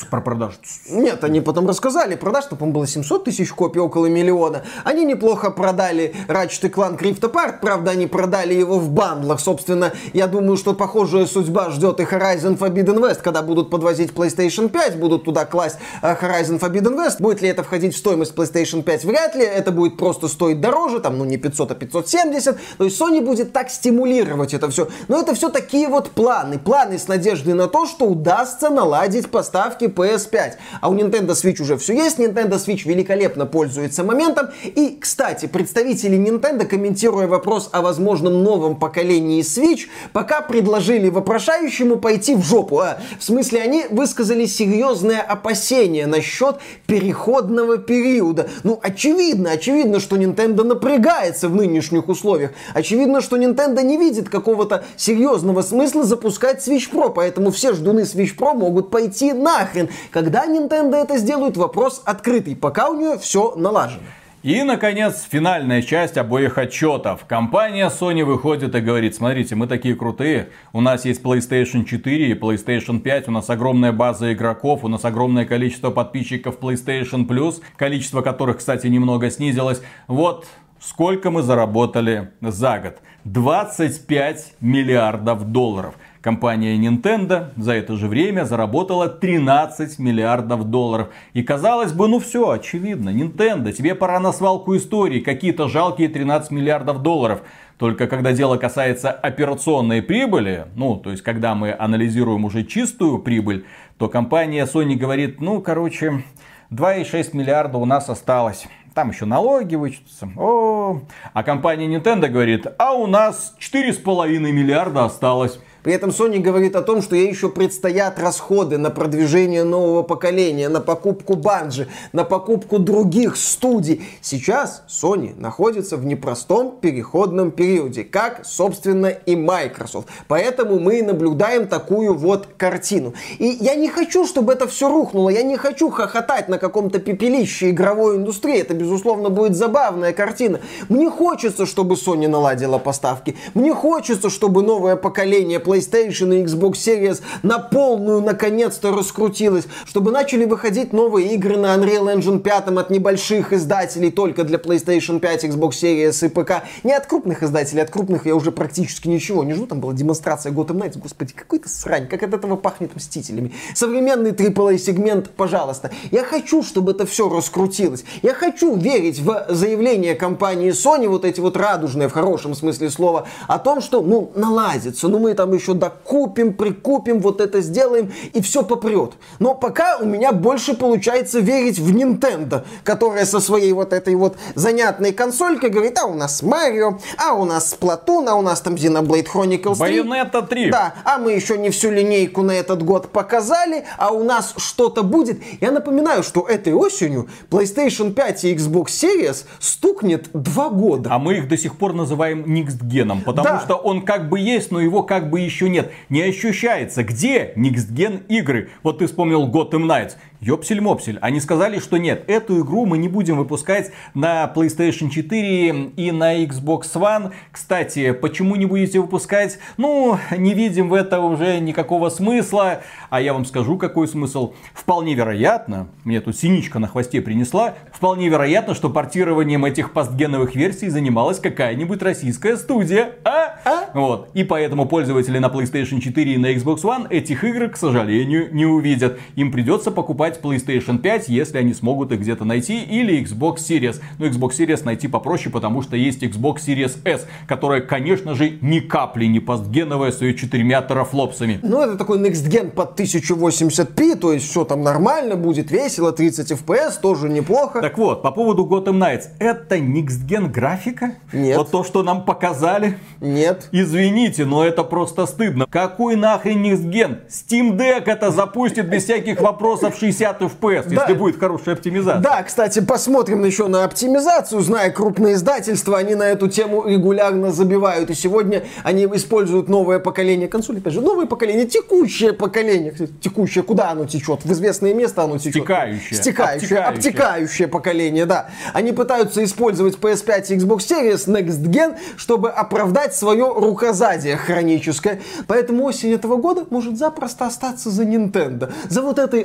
Ну, 0.04 0.08
про 0.10 0.22
продажу. 0.22 0.56
Нет, 0.90 1.22
они 1.26 1.42
потом 1.42 1.68
рассказали. 1.68 2.16
Продаж, 2.16 2.46
что, 2.46 2.56
по 2.56 2.66
было 2.66 2.88
700 2.88 3.26
тысяч 3.26 3.52
копий, 3.52 3.80
около 3.80 4.06
миллиона. 4.06 4.64
Они 4.86 5.04
неплохо 5.04 5.52
продали 5.52 6.16
Ratchet 6.30 6.72
Clank 6.72 7.00
Rift 7.00 7.20
Apart. 7.20 7.56
Правда, 7.62 7.92
они 7.92 8.08
продали 8.08 8.54
его 8.54 8.80
в 8.80 8.90
бандлах. 8.90 9.42
Собственно, 9.42 9.92
я 10.14 10.28
думаю, 10.28 10.56
что 10.56 10.74
похожая 10.74 11.26
судьба 11.26 11.72
ждет 11.72 12.00
и 12.00 12.04
Horizon 12.04 12.58
Forbidden 12.58 13.00
West, 13.00 13.20
когда 13.22 13.42
будут 13.42 13.70
подвозить 13.70 14.12
PlayStation 14.12 14.70
5, 14.70 14.98
будут 14.98 15.26
туда 15.26 15.44
класть 15.44 15.78
э, 16.02 16.16
Horizon 16.16 16.58
Forbidden 16.58 16.96
West. 16.96 17.18
Будет 17.20 17.42
ли 17.42 17.50
это 17.50 17.64
входить 17.64 17.96
в 17.96 17.98
стоимость 17.98 18.34
PlayStation 18.34 18.82
5? 18.82 19.04
Вряд 19.04 19.36
ли. 19.36 19.44
Это 19.44 19.72
будет 19.72 19.98
просто 19.98 20.30
стоить 20.30 20.62
дороже, 20.62 21.02
там, 21.02 21.18
ну, 21.18 21.26
не 21.26 21.36
500, 21.36 21.72
а 21.72 21.76
570. 21.76 22.58
То 22.78 22.86
есть 22.86 23.00
Sony 23.00 23.22
будет 23.22 23.54
так 23.54 23.70
стимулировать 23.70 24.54
это 24.54 24.70
все. 24.70 24.88
Но 25.08 25.20
это 25.20 25.34
все 25.34 25.50
такие 25.50 25.88
вот 25.88 26.12
планы. 26.12 26.60
Планы 26.60 26.98
с 26.98 27.08
надеждой 27.08 27.54
на 27.54 27.68
то, 27.68 27.86
что 27.86 28.06
удастся 28.06 28.70
наладить 28.70 29.30
поставки 29.30 29.86
PS5. 29.86 30.54
А 30.82 30.90
у 30.90 30.96
Nintendo 30.96 31.32
Switch 31.32 31.62
уже 31.62 31.78
все 31.78 31.94
есть. 31.94 32.20
Nintendo 32.20 32.54
Switch 32.54 32.88
великолепно 32.88 33.46
пользуется 33.46 34.04
моментом. 34.04 34.50
И, 34.64 34.98
кстати, 35.00 35.46
представители 35.48 36.18
Nintendo, 36.18 36.66
комментируя 36.66 37.28
вопрос 37.28 37.70
о 37.72 37.82
возможном 37.82 38.44
новом 38.44 38.76
поколении 38.76 39.42
Switch, 39.42 39.88
пока 40.14 40.42
предложили 40.42 41.10
вопрошающему 41.10 41.98
пойти 41.98 42.36
в 42.36 42.44
жопу. 42.44 42.80
А, 42.80 43.00
в 43.20 43.24
смысле, 43.24 43.62
они 43.62 43.86
высказали 43.90 44.46
серьезное 44.46 45.22
опасение 45.22 46.08
насчет 46.08 46.58
переходного 46.86 47.78
периода. 47.78 48.50
Ну, 48.64 48.80
очевидно, 48.82 49.52
очевидно, 49.52 50.00
что 50.00 50.18
Nintendo 50.18 50.64
напрягается 50.64 51.50
в 51.50 51.56
нынешних 51.56 52.08
условиях. 52.10 52.52
Очевидно, 52.74 53.22
что 53.22 53.38
Nintendo 53.38 53.84
не 53.84 53.98
видит 53.98 54.30
какого-то 54.30 54.84
серьезного 54.96 55.62
смысла 55.62 56.04
запускать 56.04 56.68
Switch 56.68 56.92
Pro, 56.92 57.12
поэтому 57.14 57.52
все 57.52 57.74
ждуны 57.74 58.02
Switch 58.02 58.36
Pro 58.38 58.54
могут 58.54 58.90
пойти 58.90 59.34
нахрен. 59.34 59.90
Когда 60.12 60.46
Nintendo 60.46 60.96
это 60.96 61.18
сделают, 61.18 61.58
вопрос 61.58 62.02
открытый, 62.06 62.56
пока 62.56 62.90
у 62.90 62.98
нее 63.00 63.18
все 63.18 63.54
налажено. 63.56 64.04
И, 64.44 64.64
наконец, 64.64 65.28
финальная 65.30 65.82
часть 65.82 66.16
обоих 66.16 66.58
отчетов. 66.58 67.26
Компания 67.28 67.90
Sony 67.90 68.24
выходит 68.24 68.76
и 68.76 68.80
говорит, 68.80 69.16
смотрите, 69.16 69.56
мы 69.56 69.68
такие 69.68 69.96
крутые, 69.96 70.50
у 70.74 70.80
нас 70.80 71.06
есть 71.06 71.22
PlayStation 71.22 71.84
4 71.84 72.30
и 72.30 72.34
PlayStation 72.34 73.00
5, 73.00 73.28
у 73.30 73.32
нас 73.32 73.50
огромная 73.50 73.92
база 73.92 74.32
игроков, 74.32 74.84
у 74.84 74.88
нас 74.88 75.04
огромное 75.04 75.46
количество 75.46 75.90
подписчиков 75.90 76.60
PlayStation 76.60 77.28
Plus, 77.28 77.62
количество 77.76 78.22
которых, 78.22 78.60
кстати, 78.60 78.88
немного 78.88 79.32
снизилось. 79.32 79.82
Вот, 80.08 80.46
Сколько 80.80 81.32
мы 81.32 81.42
заработали 81.42 82.32
за 82.40 82.78
год? 82.78 82.98
25 83.24 84.54
миллиардов 84.62 85.52
долларов. 85.52 85.96
Компания 86.22 86.78
Nintendo 86.78 87.50
за 87.58 87.74
это 87.74 87.96
же 87.96 88.08
время 88.08 88.46
заработала 88.46 89.10
13 89.10 89.98
миллиардов 89.98 90.66
долларов. 90.66 91.10
И 91.34 91.42
казалось 91.42 91.94
бы, 91.94 92.08
ну 92.08 92.20
все, 92.20 92.52
очевидно, 92.52 93.10
Nintendo, 93.10 93.72
тебе 93.72 93.96
пора 93.96 94.20
на 94.20 94.32
свалку 94.32 94.78
истории, 94.78 95.20
какие-то 95.20 95.68
жалкие 95.68 96.10
13 96.10 96.52
миллиардов 96.52 97.02
долларов. 97.02 97.42
Только 97.80 98.08
когда 98.08 98.32
дело 98.32 98.58
касается 98.58 99.12
операционной 99.12 100.04
прибыли, 100.04 100.68
ну, 100.76 100.96
то 100.96 101.10
есть 101.10 101.24
когда 101.24 101.56
мы 101.56 101.76
анализируем 101.78 102.46
уже 102.46 102.64
чистую 102.64 103.20
прибыль, 103.20 103.66
то 103.98 104.10
компания 104.10 104.66
Sony 104.66 104.96
говорит, 104.96 105.42
ну, 105.42 105.60
короче, 105.62 106.24
2,6 106.72 107.30
миллиарда 107.36 107.78
у 107.78 107.86
нас 107.86 108.10
осталось. 108.10 108.68
Там 108.98 109.12
еще 109.12 109.26
налоги 109.26 109.76
вычтутся. 109.76 110.28
О, 110.36 111.02
а 111.32 111.44
компания 111.44 111.86
Nintendo 111.86 112.28
говорит, 112.30 112.66
а 112.80 112.94
у 112.94 113.06
нас 113.06 113.56
4,5 113.60 114.40
миллиарда 114.40 115.06
осталось. 115.06 115.60
При 115.88 115.94
этом 115.94 116.10
Sony 116.10 116.40
говорит 116.40 116.76
о 116.76 116.82
том, 116.82 117.02
что 117.02 117.16
ей 117.16 117.30
еще 117.30 117.48
предстоят 117.48 118.20
расходы 118.20 118.78
на 118.78 118.90
продвижение 118.90 119.64
нового 119.64 120.04
поколения, 120.04 120.68
на 120.68 120.82
покупку 120.82 121.36
банджи, 121.38 121.88
на 122.12 122.26
покупку 122.26 122.78
других 122.78 123.38
студий. 123.38 124.04
Сейчас 124.20 124.84
Sony 124.90 125.34
находится 125.40 125.96
в 125.96 126.06
непростом 126.06 126.76
переходном 126.82 127.52
периоде, 127.52 128.04
как, 128.04 128.42
собственно, 128.44 129.06
и 129.08 129.38
Microsoft. 129.38 130.10
Поэтому 130.28 130.78
мы 130.78 131.02
наблюдаем 131.02 131.70
такую 131.70 132.16
вот 132.16 132.50
картину. 132.58 133.14
И 133.38 133.46
я 133.46 133.76
не 133.76 133.88
хочу, 133.88 134.28
чтобы 134.28 134.52
это 134.52 134.68
все 134.68 134.90
рухнуло, 134.90 135.30
я 135.30 135.42
не 135.42 135.56
хочу 135.56 135.90
хохотать 135.90 136.50
на 136.50 136.58
каком-то 136.58 137.00
пепелище 137.00 137.70
игровой 137.70 138.18
индустрии. 138.18 138.60
Это, 138.60 138.74
безусловно, 138.74 139.30
будет 139.30 139.56
забавная 139.56 140.12
картина. 140.12 140.60
Мне 140.90 141.10
хочется, 141.10 141.66
чтобы 141.66 141.96
Sony 141.96 142.28
наладила 142.28 142.78
поставки. 142.78 143.38
Мне 143.54 143.74
хочется, 143.74 144.30
чтобы 144.30 144.64
новое 144.64 144.98
поколение 144.98 145.60
PlayStation 145.60 145.77
и 145.78 146.44
Xbox 146.44 146.74
Series 146.74 147.22
на 147.44 147.60
полную 147.60 148.22
наконец-то 148.22 148.92
раскрутилось. 148.92 149.66
Чтобы 149.86 150.12
начали 150.12 150.46
выходить 150.46 150.94
новые 150.94 151.34
игры 151.36 151.58
на 151.58 151.76
Unreal 151.76 152.16
Engine 152.16 152.40
5 152.40 152.68
от 152.70 152.90
небольших 152.90 153.54
издателей 153.54 154.12
только 154.12 154.44
для 154.44 154.58
PlayStation 154.58 155.20
5, 155.20 155.46
Xbox 155.46 155.70
Series 155.72 156.26
и 156.26 156.30
ПК. 156.30 156.64
Не 156.84 156.94
от 156.94 157.06
крупных 157.06 157.44
издателей, 157.44 157.84
от 157.84 157.90
крупных 157.90 158.26
я 158.26 158.36
уже 158.36 158.52
практически 158.52 159.08
ничего 159.08 159.44
не 159.44 159.54
жду. 159.54 159.68
Там 159.68 159.80
была 159.80 159.94
демонстрация 159.94 160.52
Gotham 160.52 160.80
Knights. 160.80 161.00
Господи, 161.02 161.34
какой-то 161.34 161.70
срань. 161.70 162.08
Как 162.08 162.24
от 162.24 162.34
этого 162.34 162.56
пахнет 162.56 162.96
Мстителями. 162.96 163.54
Современный 163.74 164.32
AAA 164.32 164.78
сегмент, 164.78 165.30
пожалуйста. 165.30 165.92
Я 166.12 166.24
хочу, 166.24 166.64
чтобы 166.64 166.92
это 166.92 167.06
все 167.06 167.30
раскрутилось. 167.30 168.04
Я 168.22 168.34
хочу 168.34 168.76
верить 168.76 169.20
в 169.20 169.46
заявление 169.50 170.16
компании 170.16 170.72
Sony, 170.72 171.08
вот 171.08 171.26
эти 171.26 171.40
вот 171.40 171.58
радужные 171.58 172.08
в 172.08 172.14
хорошем 172.14 172.56
смысле 172.56 172.90
слова, 172.90 173.28
о 173.48 173.60
том, 173.60 173.82
что, 173.82 174.02
ну, 174.02 174.32
наладится, 174.36 175.08
ну, 175.08 175.20
мы 175.20 175.34
там 175.34 175.54
еще 175.58 175.74
докупим, 175.74 176.54
прикупим, 176.54 177.20
вот 177.20 177.42
это 177.42 177.62
сделаем, 177.62 178.12
и 178.34 178.42
все 178.42 178.64
попрет. 178.64 179.14
Но 179.40 179.54
пока 179.54 179.98
у 179.98 180.06
меня 180.06 180.32
больше 180.32 180.74
получается 180.74 181.40
верить 181.40 181.80
в 181.80 181.94
Nintendo, 181.96 182.64
которая 182.84 183.26
со 183.26 183.40
своей 183.40 183.74
вот 183.74 183.94
этой 183.94 184.16
вот 184.16 184.38
занятной 184.56 185.12
консолькой 185.14 185.70
говорит, 185.70 185.98
а 186.00 186.06
у 186.06 186.14
нас 186.14 186.42
Марио, 186.44 187.00
а 187.18 187.34
у 187.34 187.46
нас 187.46 187.76
Splatoon, 187.80 188.28
а 188.30 188.36
у 188.36 188.42
нас 188.42 188.62
там 188.62 188.76
Xenoblade 188.76 189.28
Chronicles 189.32 189.78
3. 189.78 190.00
Bayonetta 190.00 190.48
3. 190.48 190.70
Да, 190.72 190.94
а 191.04 191.18
мы 191.18 191.34
еще 191.34 191.58
не 191.58 191.70
всю 191.70 191.92
линейку 191.92 192.42
на 192.42 192.52
этот 192.52 192.84
год 192.84 193.10
показали, 193.12 193.86
а 193.98 194.12
у 194.12 194.24
нас 194.24 194.54
что-то 194.58 195.04
будет. 195.04 195.42
Я 195.62 195.72
напоминаю, 195.72 196.24
что 196.24 196.42
этой 196.48 196.74
осенью 196.74 197.28
PlayStation 197.50 198.14
5 198.14 198.44
и 198.46 198.56
Xbox 198.56 198.86
Series 198.88 199.46
стукнет 199.60 200.30
два 200.34 200.70
года. 200.70 201.10
А 201.12 201.20
мы 201.20 201.38
их 201.38 201.48
до 201.48 201.58
сих 201.58 201.78
пор 201.78 201.94
называем 201.94 202.44
Gen, 202.44 203.22
потому 203.24 203.48
Да. 203.48 203.60
что 203.60 203.76
он 203.76 204.04
как 204.04 204.30
бы 204.30 204.40
есть, 204.40 204.72
но 204.72 204.80
его 204.80 205.04
как 205.04 205.30
бы 205.30 205.40
еще 205.48 205.70
нет. 205.70 205.92
Не 206.10 206.22
ощущается. 206.22 207.04
Где 207.04 207.54
Gen 207.92 208.26
игры? 208.28 208.70
Вот 208.84 209.00
ты 209.00 209.08
вспомнил 209.08 209.50
Gotham 209.50 209.86
Knights. 209.88 210.14
Ёпсель-мопсель. 210.40 211.18
Они 211.22 211.40
сказали, 211.40 211.80
что 211.80 211.98
нет, 211.98 212.24
эту 212.28 212.62
игру 212.62 212.86
мы 212.86 212.98
не 212.98 213.08
будем 213.08 213.38
выпускать 213.38 213.92
на 214.14 214.52
PlayStation 214.56 215.10
4 215.10 215.92
и 215.96 216.12
на 216.12 216.44
Xbox 216.44 216.84
One. 216.94 217.32
Кстати, 217.52 218.12
почему 218.12 218.56
не 218.56 218.66
будете 218.66 219.00
выпускать? 219.00 219.58
Ну, 219.78 220.18
не 220.38 220.54
видим 220.54 220.90
в 220.90 220.94
этом 220.94 221.26
уже 221.26 221.60
никакого 221.60 222.10
смысла. 222.10 222.82
А 223.10 223.20
я 223.20 223.34
вам 223.34 223.46
скажу, 223.46 223.78
какой 223.78 224.08
смысл. 224.08 224.54
Вполне 224.74 225.16
вероятно, 225.16 225.88
мне 226.04 226.22
тут 226.22 226.38
синичка 226.38 226.78
на 226.80 226.88
хвосте 226.88 227.22
принесла, 227.22 227.74
вполне 227.92 228.30
вероятно, 228.30 228.76
что 228.76 228.90
портированием 228.90 229.66
этих 229.66 229.92
постгеновых 229.92 230.56
версий 230.56 230.90
занималась 230.90 231.40
какая-нибудь 231.40 232.02
российская 232.02 232.58
студия. 232.58 233.16
А? 233.24 233.58
Вот. 233.94 234.30
И 234.34 234.44
поэтому 234.44 234.86
пользователи 234.86 235.40
на 235.40 235.48
PlayStation 235.48 236.00
4 236.00 236.34
и 236.34 236.38
на 236.38 236.54
Xbox 236.54 236.82
One 236.84 237.08
этих 237.10 237.44
игр, 237.44 237.70
к 237.70 237.78
сожалению, 237.78 238.54
не 238.54 238.66
увидят. 238.66 239.20
Им 239.36 239.52
придется 239.52 239.92
покупать 239.92 240.27
PlayStation 240.36 240.98
5, 241.00 241.30
если 241.30 241.58
они 241.58 241.74
смогут 241.74 242.12
их 242.12 242.20
где-то 242.20 242.46
найти, 242.46 242.84
или 242.84 243.24
Xbox 243.24 243.58
Series. 243.58 244.02
Но 244.20 244.28
Xbox 244.28 244.52
Series 244.52 244.84
найти 244.84 245.08
попроще, 245.08 245.52
потому 245.52 245.82
что 245.82 245.96
есть 245.96 246.24
Xbox 246.24 246.58
Series 246.68 246.98
S, 247.06 247.26
которая, 247.48 247.82
конечно 247.82 248.36
же, 248.36 248.58
ни 248.62 248.80
капли 248.80 249.26
не 249.26 249.40
постгеновая 249.40 250.12
с 250.12 250.22
ее 250.22 250.36
четырьмя 250.36 250.82
терафлопсами. 250.82 251.60
Ну, 251.64 251.82
это 251.82 251.98
такой 251.98 252.20
Next 252.20 252.50
Gen 252.50 252.72
под 252.72 253.00
1080p, 253.00 254.16
то 254.18 254.34
есть 254.34 254.50
все 254.50 254.66
там 254.66 254.84
нормально 254.84 255.36
будет, 255.36 255.72
весело, 255.72 256.12
30 256.12 256.52
FPS, 256.52 257.00
тоже 257.02 257.30
неплохо. 257.30 257.82
Так 257.82 257.98
вот, 257.98 258.22
по 258.22 258.32
поводу 258.32 258.66
Gotham 258.66 259.00
Knights. 259.00 259.26
Это 259.40 259.78
Next 259.78 260.28
Gen 260.28 260.50
графика? 260.50 261.14
Нет. 261.34 261.58
Вот 261.58 261.72
то, 261.72 261.84
что 261.84 262.04
нам 262.04 262.26
показали? 262.26 262.98
Нет. 263.22 263.70
Извините, 263.72 264.46
но 264.46 264.66
это 264.66 264.84
просто 264.84 265.26
стыдно. 265.26 265.66
Какой 265.70 266.16
нахрен 266.16 266.64
Next 266.64 266.90
Gen? 266.90 267.20
Steam 267.30 267.78
Deck 267.78 268.04
это 268.06 268.32
запустит 268.32 268.90
без 268.90 269.04
всяких 269.04 269.42
вопросов 269.42 269.96
60 269.98 270.17
FPS, 270.26 270.84
Да. 270.88 271.02
если 271.02 271.14
будет 271.14 271.40
хорошая 271.40 271.76
оптимизация. 271.76 272.22
Да, 272.22 272.44
кстати, 272.44 272.80
посмотрим 272.80 273.44
еще 273.44 273.68
на 273.68 273.84
оптимизацию. 273.84 274.62
Зная 274.62 274.92
крупные 274.92 275.36
издательства, 275.36 275.98
они 275.98 276.16
на 276.16 276.24
эту 276.24 276.48
тему 276.48 276.86
регулярно 276.88 277.52
забивают. 277.52 278.10
И 278.10 278.14
сегодня 278.14 278.64
они 278.84 279.06
используют 279.06 279.70
новое 279.70 280.00
поколение 280.00 280.48
консолей. 280.48 280.80
Опять 280.80 280.94
же, 280.94 281.02
новое 281.02 281.26
поколение, 281.26 281.66
текущее 281.66 282.34
поколение. 282.34 282.94
Текущее, 283.22 283.64
куда 283.64 283.92
оно 283.92 284.06
течет? 284.06 284.44
В 284.44 284.52
известное 284.52 284.94
место 284.94 285.24
оно 285.24 285.38
течет. 285.38 285.54
Стекающее. 285.64 286.20
Стекающее. 286.20 286.80
Обтекающее. 286.80 287.08
Обтекающее 287.08 287.68
поколение, 287.68 288.26
да. 288.26 288.50
Они 288.74 288.92
пытаются 288.92 289.44
использовать 289.44 289.96
PS5 289.98 290.54
и 290.54 290.58
Xbox 290.58 290.78
Series 290.80 291.28
Next 291.28 291.64
Gen, 291.68 291.98
чтобы 292.18 292.50
оправдать 292.50 293.16
свое 293.16 293.52
рукозадие 293.56 294.38
хроническое. 294.38 295.22
Поэтому 295.48 295.84
осень 295.86 296.14
этого 296.14 296.38
года 296.38 296.66
может 296.70 296.98
запросто 296.98 297.46
остаться 297.46 297.90
за 297.90 298.04
Nintendo. 298.04 298.72
За 298.90 299.02
вот 299.02 299.20
этой 299.20 299.42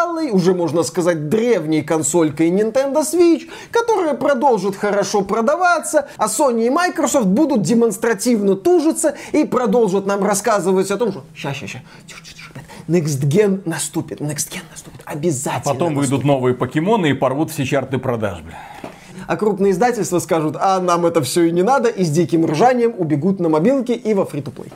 отсталой, 0.00 0.30
уже 0.30 0.54
можно 0.54 0.82
сказать, 0.82 1.28
древней 1.28 1.82
консолькой 1.82 2.50
Nintendo 2.50 3.02
Switch, 3.02 3.48
которая 3.70 4.14
продолжит 4.14 4.76
хорошо 4.76 5.22
продаваться, 5.22 6.08
а 6.16 6.26
Sony 6.26 6.66
и 6.66 6.70
Microsoft 6.70 7.26
будут 7.26 7.62
демонстративно 7.62 8.56
тужиться 8.56 9.14
и 9.32 9.44
продолжат 9.44 10.06
нам 10.06 10.24
рассказывать 10.24 10.90
о 10.90 10.96
том, 10.96 11.12
что 11.12 11.24
ща, 11.34 11.54
ща, 11.54 11.66
ща, 11.66 11.82
Next 12.88 13.22
Gen 13.28 13.62
наступит, 13.66 14.20
Next 14.20 14.50
Gen 14.50 14.62
наступит, 14.70 15.02
обязательно 15.04 15.62
Потом 15.72 15.94
наступит. 15.94 16.10
выйдут 16.10 16.24
новые 16.24 16.54
покемоны 16.54 17.10
и 17.10 17.12
порвут 17.12 17.50
все 17.50 17.64
чарты 17.64 17.98
продаж, 17.98 18.40
бля. 18.40 18.58
А 19.28 19.36
крупные 19.36 19.70
издательства 19.70 20.18
скажут, 20.18 20.56
а 20.58 20.80
нам 20.80 21.06
это 21.06 21.22
все 21.22 21.44
и 21.44 21.52
не 21.52 21.62
надо, 21.62 21.88
и 21.88 22.02
с 22.02 22.10
диким 22.10 22.46
ржанием 22.46 22.92
убегут 22.98 23.38
на 23.38 23.48
мобилки 23.48 23.92
и 23.92 24.12
во 24.12 24.24
фри-то-плей. 24.24 24.72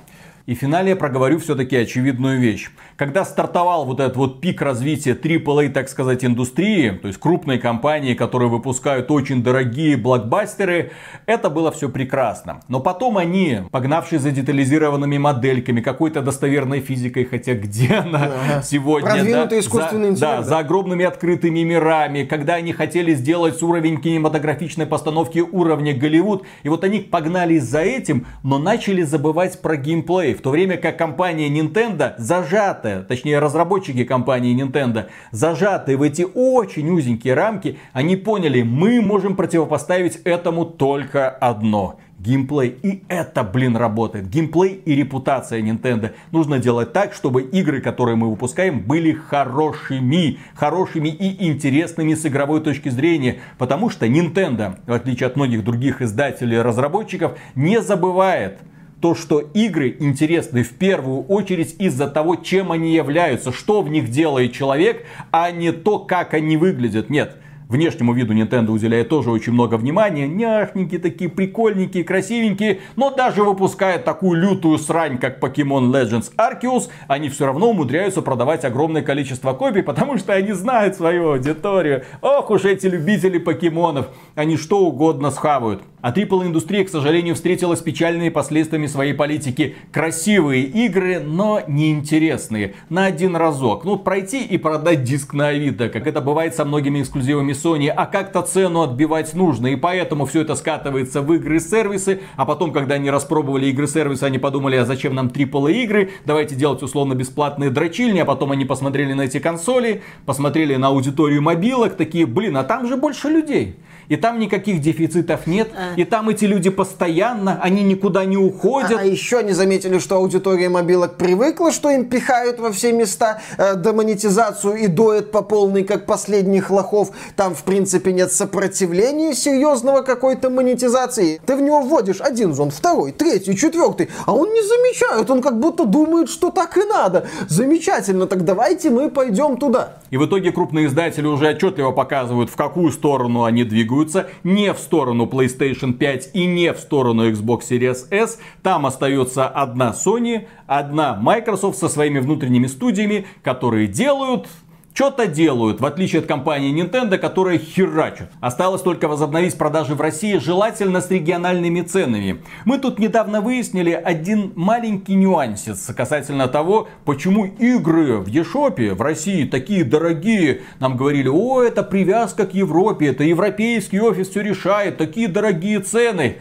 И 0.47 0.55
в 0.55 0.59
финале 0.59 0.91
я 0.91 0.97
проговорю 0.97 1.39
все-таки 1.39 1.75
очевидную 1.75 2.39
вещь. 2.39 2.71
Когда 2.97 3.25
стартовал 3.25 3.87
вот 3.87 3.99
этот 3.99 4.17
вот 4.17 4.43
пик 4.43 4.61
развития 4.61 5.15
AAA, 5.15 5.71
так 5.71 5.89
сказать, 5.89 6.23
индустрии, 6.23 6.91
то 6.91 7.09
есть 7.09 7.19
крупные 7.19 7.59
компании, 7.59 8.13
которые 8.13 8.51
выпускают 8.51 9.11
очень 9.11 9.43
дорогие 9.43 9.97
блокбастеры, 9.97 10.93
это 11.25 11.49
было 11.49 11.73
все 11.73 11.89
прекрасно. 11.89 12.61
Но 12.69 12.81
потом 12.81 13.17
они, 13.17 13.61
погнавшись 13.71 14.21
за 14.21 14.33
детализированными 14.33 15.17
модельками, 15.17 15.81
какой-то 15.81 16.21
достоверной 16.21 16.81
физикой, 16.81 17.25
хотя 17.25 17.55
где 17.55 17.95
она 17.95 18.63
сегодня, 18.63 19.13
Продвинутый 19.13 19.61
да, 19.61 19.61
искусственный 19.61 20.09
за, 20.09 20.13
интеллект, 20.13 20.21
да, 20.21 20.37
да. 20.37 20.43
за 20.43 20.59
огромными 20.59 21.07
открытыми 21.07 21.61
мирами, 21.61 22.25
когда 22.25 22.57
они 22.57 22.75
хотели 22.75 23.15
сделать 23.15 23.63
уровень 23.63 23.99
кинематографичной 23.99 24.85
постановки 24.85 25.39
уровня 25.39 25.95
Голливуд, 25.97 26.45
и 26.65 26.69
вот 26.69 26.85
они 26.85 27.01
погнались 27.01 27.63
за 27.63 27.81
этим, 27.81 28.27
но 28.43 28.59
начали 28.59 29.01
забывать 29.01 29.63
про 29.63 29.79
геймплей, 29.79 30.34
в 30.35 30.43
то 30.43 30.51
время 30.51 30.77
как 30.77 30.99
компания 30.99 31.49
Nintendo, 31.49 32.15
зажатая, 32.19 33.03
точнее 33.03 33.39
разработчики 33.39 34.05
компании 34.05 34.55
Nintendo, 34.61 35.07
зажатые 35.31 35.97
в 35.97 36.03
эти 36.03 36.27
очень 36.35 36.91
узенькие 36.91 37.35
рамки, 37.35 37.79
они 37.93 38.17
поняли, 38.17 38.63
мы 38.63 39.01
можем 39.01 39.37
противопоставить 39.37 40.17
этому 40.25 40.65
только 40.65 41.29
одно 41.29 41.99
геймплей. 42.25 42.77
И 42.83 43.05
это, 43.09 43.45
блин, 43.45 43.77
работает. 43.77 44.29
Геймплей 44.29 44.81
и 44.85 44.95
репутация 44.95 45.61
Nintendo. 45.61 46.13
Нужно 46.33 46.59
делать 46.59 46.93
так, 46.93 47.13
чтобы 47.13 47.43
игры, 47.43 47.81
которые 47.81 48.17
мы 48.17 48.31
выпускаем, 48.31 48.81
были 48.81 49.13
хорошими. 49.13 50.39
Хорошими 50.55 51.09
и 51.09 51.49
интересными 51.49 52.15
с 52.15 52.27
игровой 52.27 52.61
точки 52.61 52.89
зрения. 52.89 53.41
Потому 53.59 53.91
что 53.91 54.07
Nintendo, 54.07 54.79
в 54.87 54.93
отличие 54.93 55.27
от 55.27 55.37
многих 55.37 55.65
других 55.65 56.01
издателей 56.03 56.57
и 56.57 56.61
разработчиков, 56.61 57.39
не 57.55 57.81
забывает 57.81 58.59
то, 59.01 59.15
что 59.15 59.41
игры 59.41 59.97
интересны 59.99 60.63
в 60.63 60.71
первую 60.71 61.23
очередь 61.25 61.77
из-за 61.79 62.09
того, 62.09 62.37
чем 62.37 62.73
они 62.73 62.95
являются, 62.95 63.53
что 63.53 63.83
в 63.83 63.89
них 63.89 64.11
делает 64.11 64.53
человек, 64.53 65.05
а 65.31 65.51
не 65.51 65.73
то, 65.73 65.99
как 65.99 66.35
они 66.35 66.57
выглядят. 66.57 67.11
Нет, 67.11 67.37
Внешнему 67.75 68.13
виду 68.13 68.33
Nintendo 68.33 68.71
уделяет 68.71 69.09
тоже 69.09 69.33
очень 69.33 69.53
много 69.53 69.75
внимания. 69.75 70.29
Няхненькие 70.29 71.01
такие, 71.01 71.29
прикольненькие, 71.29 72.05
красивенькие. 72.05 72.79
Но 72.95 73.11
даже 73.11 73.43
выпуская 73.43 73.99
такую 73.99 74.41
лютую 74.41 74.79
срань, 74.79 75.19
как 75.19 75.43
Pokemon 75.43 75.91
Legends 75.91 76.31
Arceus, 76.37 76.89
они 77.09 77.31
все 77.31 77.47
равно 77.47 77.71
умудряются 77.71 78.23
продавать 78.23 78.65
огромное 78.65 79.03
количество 79.03 79.55
копий, 79.55 79.83
потому 79.83 80.19
что 80.19 80.35
они 80.35 80.53
знают 80.53 80.95
свою 80.95 81.33
аудиторию. 81.33 82.05
Ох 82.23 82.49
уж 82.51 82.65
эти 82.65 82.87
любители 82.87 83.39
покемонов. 83.39 84.07
Они 84.37 84.57
что 84.57 84.79
угодно 84.79 85.33
схавают. 85.33 85.83
А 86.01 86.13
AAA-индустрия, 86.13 86.85
к 86.85 86.91
сожалению, 86.91 87.35
встретилась 87.35 87.81
печальными 87.81 88.29
последствиями 88.29 88.87
своей 88.87 89.15
политики. 89.15 89.75
Красивые 89.91 90.65
игры, 90.65 91.19
но 91.19 91.63
неинтересные. 91.67 92.75
На 92.91 93.07
один 93.07 93.35
разок. 93.35 93.87
Ну, 93.87 93.97
пройти 93.97 94.45
и 94.45 94.59
продать 94.59 95.03
диск 95.03 95.33
на 95.33 95.49
Авито, 95.49 95.89
как 95.89 96.07
это 96.07 96.21
бывает 96.21 96.55
со 96.55 96.67
многими 96.67 97.01
эксклюзивами 97.01 97.55
Sony. 97.65 97.89
А 97.89 98.07
как-то 98.07 98.43
цену 98.43 98.83
отбивать 98.83 99.35
нужно. 99.35 99.69
И 99.69 99.77
поэтому 99.77 100.27
все 100.27 100.43
это 100.43 100.55
скатывается 100.55 101.23
в 101.23 101.33
игры-сервисы. 101.33 102.21
А 102.37 102.45
потом, 102.45 102.73
когда 102.73 102.97
они 102.97 103.11
распробовали 103.11 103.67
игры-сервисы, 103.67 104.25
они 104.25 104.39
подумали, 104.39 104.77
а 104.77 104.85
зачем 104.85 105.15
нам 105.15 105.29
AAA-игры? 105.29 106.11
Давайте 106.25 106.55
делать 106.55 106.83
условно 106.83 107.15
бесплатные 107.15 107.71
дрочильни. 107.71 108.21
А 108.21 108.25
потом 108.25 108.53
они 108.53 108.65
посмотрели 108.65 109.13
на 109.13 109.23
эти 109.23 109.39
консоли, 109.39 110.03
посмотрели 110.27 110.77
на 110.77 110.89
аудиторию 110.89 111.43
мобилок. 111.43 111.97
Такие, 111.97 112.27
блин, 112.27 112.57
а 112.57 112.65
там 112.65 112.87
же 112.87 112.97
больше 112.97 113.29
людей 113.29 113.77
и 114.09 114.17
там 114.17 114.39
никаких 114.39 114.81
дефицитов 114.81 115.47
нет, 115.47 115.71
а. 115.77 115.99
и 115.99 116.05
там 116.05 116.29
эти 116.29 116.45
люди 116.45 116.71
постоянно, 116.71 117.61
они 117.63 117.83
никуда 117.83 118.25
не 118.25 118.37
уходят. 118.37 118.99
А, 118.99 119.01
а 119.01 119.05
еще 119.05 119.43
не 119.43 119.53
заметили, 119.53 119.99
что 119.99 120.17
аудитория 120.17 120.69
мобилок 120.69 121.17
привыкла, 121.17 121.73
что 121.73 121.91
им 121.91 122.07
пихают 122.07 122.59
во 122.59 122.73
все 122.73 122.93
места 122.93 123.41
э, 123.59 123.77
демонетизацию 123.77 124.77
и 124.77 124.87
доят 124.87 125.31
по 125.31 125.43
полной, 125.43 125.85
как 125.85 126.07
последних 126.07 126.71
лохов. 126.71 127.11
Там, 127.37 127.55
в 127.55 127.63
принципе, 127.65 128.13
нет 128.13 128.33
сопротивления 128.33 129.35
серьезного 129.35 130.03
какой-то 130.03 130.51
монетизации. 130.51 131.41
Ты 131.45 131.57
в 131.57 131.63
него 131.63 131.81
вводишь 131.81 132.21
один 132.21 132.55
зон, 132.55 132.71
второй, 132.71 133.13
третий, 133.13 133.57
четвертый, 133.57 134.11
а 134.27 134.35
он 134.35 134.53
не 134.53 134.63
замечает, 134.63 135.31
он 135.31 135.43
как 135.43 135.59
будто 135.59 135.85
думает, 135.85 136.29
что 136.29 136.51
так 136.51 136.77
и 136.77 136.85
надо. 136.85 137.27
Замечательно, 137.49 138.27
так 138.27 138.45
давайте 138.45 138.91
мы 138.91 139.11
пойдем 139.11 139.57
туда. 139.57 139.95
И 140.15 140.17
в 140.17 140.27
итоге 140.27 140.53
крупные 140.53 140.87
издатели 140.87 141.27
уже 141.27 141.49
отчетливо 141.49 141.91
показывают, 141.91 142.49
в 142.49 142.55
какую 142.55 142.93
сторону 142.93 143.43
они 143.43 143.65
двигаются 143.65 144.29
не 144.45 144.73
в 144.73 144.79
сторону 144.79 145.27
PlayStation 145.27 145.93
5 145.93 146.31
и 146.35 146.47
не 146.47 146.73
в 146.73 146.79
сторону 146.79 147.29
Xbox 147.29 147.63
Series 147.69 148.07
S. 148.13 148.39
Там 148.63 148.87
остается 148.87 149.49
одна 149.49 149.91
Sony, 149.91 150.47
одна 150.69 151.17
Microsoft 151.17 151.79
со 151.79 151.89
своими 151.89 152.21
внутренними 152.21 152.69
студиями, 152.69 153.27
которые 153.43 153.89
делают 153.89 154.47
что-то 154.95 155.27
делают, 155.27 155.81
в 155.81 155.87
отличие 155.87 156.21
от 156.21 156.27
компании 156.27 156.73
Nintendo, 156.73 157.19
которая 157.19 157.59
херачит. 157.59 158.29
Осталось 158.41 158.81
только 158.81 159.09
возобновить 159.09 159.59
продажи 159.59 159.95
в 159.95 160.01
России, 160.01 160.39
желательно 160.39 161.01
с 161.01 161.11
региональными 161.11 161.81
ценами. 161.81 162.43
Мы 162.65 162.79
тут 162.79 163.01
недавно 163.01 163.41
выяснили 163.41 163.91
один 163.91 164.53
маленький 164.55 165.15
нюансец 165.17 165.93
касательно 165.95 166.47
того, 166.47 166.89
почему 167.05 167.45
игры 167.45 168.19
в 168.19 168.29
eShop 168.29 168.95
в 168.95 169.03
России 169.03 169.45
такие 169.45 169.85
дорогие. 169.85 170.63
Нам 170.79 170.97
говорили, 170.97 171.29
о, 171.29 171.63
это 171.63 171.83
привязка 171.83 172.47
к 172.47 172.55
Европе, 172.55 173.09
это 173.09 173.25
европейский 173.25 174.01
офис 174.01 174.29
все 174.29 174.43
решает, 174.43 174.97
такие 174.97 175.27
дорогие 175.27 175.81
цены. 175.81 176.37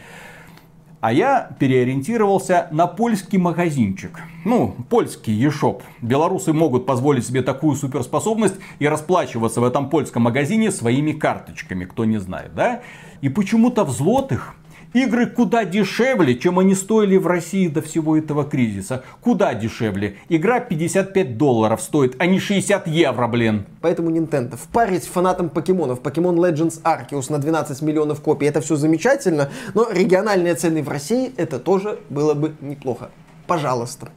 А 1.04 1.12
я 1.12 1.50
переориентировался 1.60 2.70
на 2.72 2.88
польский 2.88 3.38
магазинчик. 3.38 4.22
Ну, 4.46 4.74
польский 4.90 5.38
eShop. 5.46 5.82
Белорусы 6.02 6.54
могут 6.54 6.86
позволить 6.86 7.28
себе 7.28 7.42
такую 7.42 7.76
суперспособность 7.76 8.56
и 8.80 8.88
расплачиваться 8.88 9.60
в 9.60 9.66
этом 9.66 9.90
польском 9.90 10.24
магазине 10.24 10.72
своими 10.72 11.12
карточками, 11.12 11.84
кто 11.84 12.06
не 12.06 12.20
знает, 12.22 12.56
да? 12.56 12.84
И 13.20 13.28
почему-то 13.28 13.84
в 13.84 13.92
злотых 13.92 14.56
Игры 14.94 15.26
куда 15.26 15.66
дешевле, 15.66 16.36
чем 16.36 16.60
они 16.60 16.76
стоили 16.76 17.18
в 17.18 17.26
России 17.26 17.68
до 17.68 17.82
всего 17.82 18.16
этого 18.16 18.44
кризиса. 18.44 19.04
Куда 19.22 19.56
дешевле. 19.56 20.18
Игра 20.30 20.60
55 20.60 21.38
долларов 21.38 21.82
стоит, 21.82 22.16
а 22.20 22.28
не 22.28 22.40
60 22.40 22.88
евро, 22.88 23.28
блин. 23.28 23.66
Поэтому 23.82 24.12
Nintendo 24.12 24.56
впарить 24.56 25.06
фанатам 25.06 25.50
покемонов. 25.50 26.02
Pokemon 26.02 26.36
Legends 26.36 26.82
Arceus 26.84 27.32
на 27.32 27.40
12 27.40 27.82
миллионов 27.82 28.22
копий. 28.22 28.46
Это 28.46 28.62
все 28.62 28.76
замечательно, 28.76 29.50
но 29.74 29.90
региональные 29.92 30.54
цены 30.54 30.84
в 30.84 30.90
России 30.90 31.34
это 31.38 31.60
тоже 31.60 32.00
было 32.10 32.36
бы 32.36 32.54
неплохо. 32.62 33.10
Пожалуйста. 33.48 34.10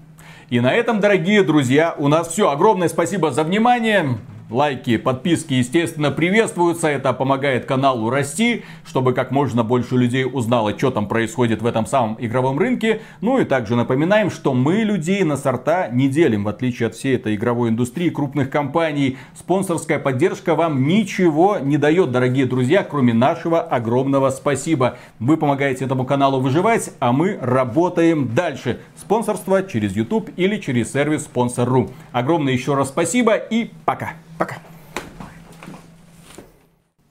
И 0.51 0.61
на 0.61 0.73
этом, 0.75 1.01
дорогие 1.01 1.43
друзья, 1.43 1.95
у 1.99 2.09
нас 2.09 2.29
все. 2.29 2.51
Огромное 2.51 2.89
спасибо 2.89 3.33
за 3.33 3.45
внимание. 3.45 4.19
Лайки, 4.49 4.97
подписки, 4.97 5.55
естественно, 5.55 6.13
приветствуются. 6.13 6.87
Это 6.87 7.13
помогает 7.13 7.65
каналу 7.65 8.11
расти, 8.11 8.63
чтобы 8.87 9.13
как 9.13 9.33
можно 9.33 9.65
больше 9.65 9.97
людей 9.97 10.25
узнало, 10.25 10.79
что 10.79 10.93
там 10.93 11.09
происходит 11.09 11.63
в 11.63 11.67
этом 11.67 11.85
самом 11.85 12.17
игровом 12.21 12.57
рынке. 12.57 13.01
Ну 13.21 13.41
и 13.41 13.45
также 13.45 13.75
напоминаем, 13.75 14.31
что 14.31 14.55
мы 14.55 14.85
людей 14.85 15.25
на 15.25 15.37
сорта 15.37 15.89
не 15.89 16.09
делим, 16.09 16.45
в 16.45 16.49
отличие 16.49 16.87
от 16.87 16.95
всей 16.95 17.17
этой 17.17 17.35
игровой 17.35 17.71
индустрии, 17.71 18.09
крупных 18.09 18.49
компаний. 18.49 19.19
Спонсорская 19.35 19.99
поддержка 19.99 20.55
вам 20.55 20.87
ничего 20.87 21.59
не 21.59 21.77
дает, 21.77 22.13
дорогие 22.13 22.47
друзья, 22.47 22.85
кроме 22.85 23.15
нашего 23.15 23.61
огромного 23.61 24.31
спасибо. 24.31 24.97
Вы 25.19 25.39
помогаете 25.39 25.87
этому 25.87 26.05
каналу 26.07 26.39
выживать, 26.39 26.93
а 27.01 27.11
мы 27.11 27.37
работаем 27.41 28.33
дальше. 28.33 28.79
Спонсорство 28.97 29.65
через 29.65 29.97
YouTube 29.97 30.31
или 30.37 30.59
через 30.59 30.93
сервис 30.93 31.29
Sponsor.ru. 31.35 31.91
Огромное 32.13 32.53
еще 32.53 32.75
раз 32.75 32.91
спасибо 32.91 33.35
и 33.35 33.73
пока. 33.85 34.13
Пока. 34.39 34.66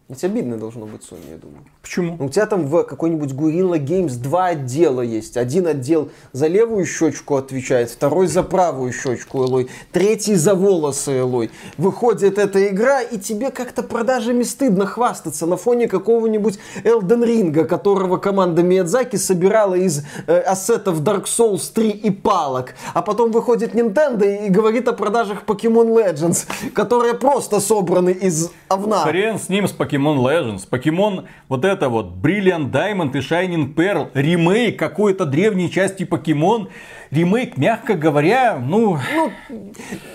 Ведь 0.07 0.23
обидно 0.23 0.57
должно 0.57 0.85
быть 0.85 1.01
Sony, 1.01 1.31
я 1.31 1.37
думаю. 1.37 1.63
Почему? 1.81 2.15
У 2.19 2.29
тебя 2.29 2.45
там 2.45 2.67
в 2.67 2.83
какой-нибудь 2.83 3.31
Gorilla 3.31 3.79
Games 3.79 4.17
два 4.17 4.47
отдела 4.47 5.01
есть. 5.01 5.35
Один 5.35 5.65
отдел 5.65 6.09
за 6.31 6.45
левую 6.45 6.85
щечку 6.85 7.37
отвечает, 7.37 7.89
второй 7.89 8.27
за 8.27 8.43
правую 8.43 8.91
щечку, 8.93 9.43
Элой, 9.43 9.67
третий 9.91 10.35
за 10.35 10.53
волосы, 10.53 11.19
Элой. 11.19 11.49
Выходит 11.77 12.37
эта 12.37 12.67
игра, 12.67 13.01
и 13.01 13.17
тебе 13.17 13.49
как-то 13.49 13.81
продажами 13.81 14.43
стыдно 14.43 14.85
хвастаться 14.85 15.47
на 15.47 15.57
фоне 15.57 15.87
какого-нибудь 15.87 16.59
Elden 16.83 17.23
Ring, 17.23 17.65
которого 17.65 18.17
команда 18.17 18.61
Миядзаки 18.61 19.15
собирала 19.15 19.75
из 19.75 20.03
э, 20.27 20.37
ассетов 20.37 21.01
Dark 21.01 21.25
Souls 21.25 21.71
3 21.73 21.89
и 21.89 22.11
палок. 22.11 22.75
А 22.93 23.01
потом 23.01 23.31
выходит 23.31 23.73
Nintendo 23.73 24.45
и 24.45 24.49
говорит 24.49 24.87
о 24.87 24.93
продажах 24.93 25.45
Pokemon 25.45 25.87
Legends, 25.89 26.45
которые 26.73 27.15
просто 27.15 27.59
собраны 27.59 28.11
из 28.11 28.51
овна. 28.69 29.03
Хрен 29.03 29.39
с 29.39 29.49
ним, 29.49 29.67
с 29.67 29.71
Pokemon 29.71 29.95
Legends. 30.13 30.67
Pokemon 30.69 31.25
вот 31.49 31.65
это 31.65 31.89
вот 31.89 32.13
Brilliant 32.21 32.71
Diamond 32.71 33.17
и 33.17 33.19
Shining 33.19 33.73
Pearl, 33.73 34.09
ремейк 34.13 34.77
какой-то 34.77 35.25
древней 35.25 35.71
части 35.71 36.03
Покемон. 36.03 36.69
Ремейк, 37.11 37.57
мягко 37.57 37.95
говоря, 37.95 38.57
ну... 38.59 38.99
Ну, 39.15 39.31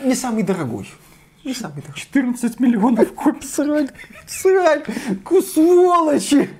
не 0.04 0.14
самый 0.14 0.42
дорогой. 0.42 0.86
Не 1.44 1.54
самый 1.54 1.80
дорогой. 1.80 1.94
14 1.96 2.60
миллионов 2.60 3.14
копий. 3.14 3.46
Срань, 3.46 3.88
срань, 4.26 4.82
сволочи! 5.42 6.50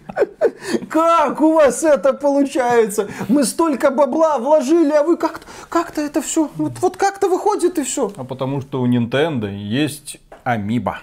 Как 0.88 1.40
у 1.40 1.52
вас 1.54 1.84
это 1.84 2.12
получается? 2.12 3.08
Мы 3.28 3.44
столько 3.44 3.90
бабла 3.90 4.38
вложили, 4.38 4.92
а 4.92 5.02
вы 5.02 5.16
как-то 5.16 5.46
как 5.68 5.96
это 5.96 6.22
все, 6.22 6.50
вот, 6.56 6.72
вот 6.80 6.96
как-то 6.96 7.28
выходит 7.28 7.78
и 7.78 7.84
все. 7.84 8.12
А 8.16 8.24
потому 8.24 8.60
что 8.60 8.80
у 8.80 8.88
Nintendo 8.88 9.52
есть 9.52 10.18
Амиба. 10.44 11.00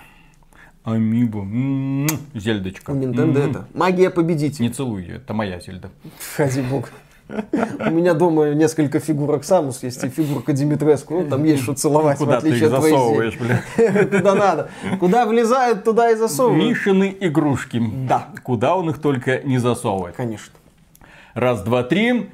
Амибо. 0.87 1.39
М-м-м. 1.39 2.07
Зельдочка. 2.33 2.91
У 2.91 2.95
Nintendo 2.95 3.39
м-м. 3.39 3.49
это. 3.49 3.67
Магия 3.73 4.09
победить. 4.09 4.61
Не 4.61 4.69
целуй 4.69 5.01
ее, 5.01 5.15
это 5.17 5.33
моя 5.33 5.59
Зельда. 5.59 5.89
Хази 6.37 6.61
бог. 6.61 6.89
У 7.27 7.89
меня 7.91 8.13
дома 8.13 8.53
несколько 8.53 9.01
фигурок 9.01 9.43
Самус 9.43 9.83
есть 9.83 10.01
и 10.01 10.07
фигурка 10.07 10.53
Димитреску. 10.53 11.15
Ну, 11.15 11.29
там 11.29 11.43
есть 11.43 11.63
что 11.63 11.73
целовать, 11.73 12.17
Куда 12.19 12.35
в 12.35 12.37
отличие 12.37 12.69
ты 12.69 12.75
их 12.75 12.81
засовываешь, 12.81 13.37
бля? 13.37 13.61
Куда 14.05 14.33
надо. 14.33 14.69
Куда 14.97 15.25
влезают, 15.25 15.83
туда 15.83 16.09
и 16.09 16.15
засовывают. 16.15 16.63
Мишины 16.63 17.17
игрушки. 17.19 17.83
Да. 18.07 18.29
Куда 18.43 18.77
он 18.77 18.89
их 18.89 18.99
только 18.99 19.41
не 19.41 19.57
засовывает. 19.57 20.15
Конечно. 20.15 20.53
Раз, 21.33 21.63
два, 21.63 21.83
три. 21.83 22.29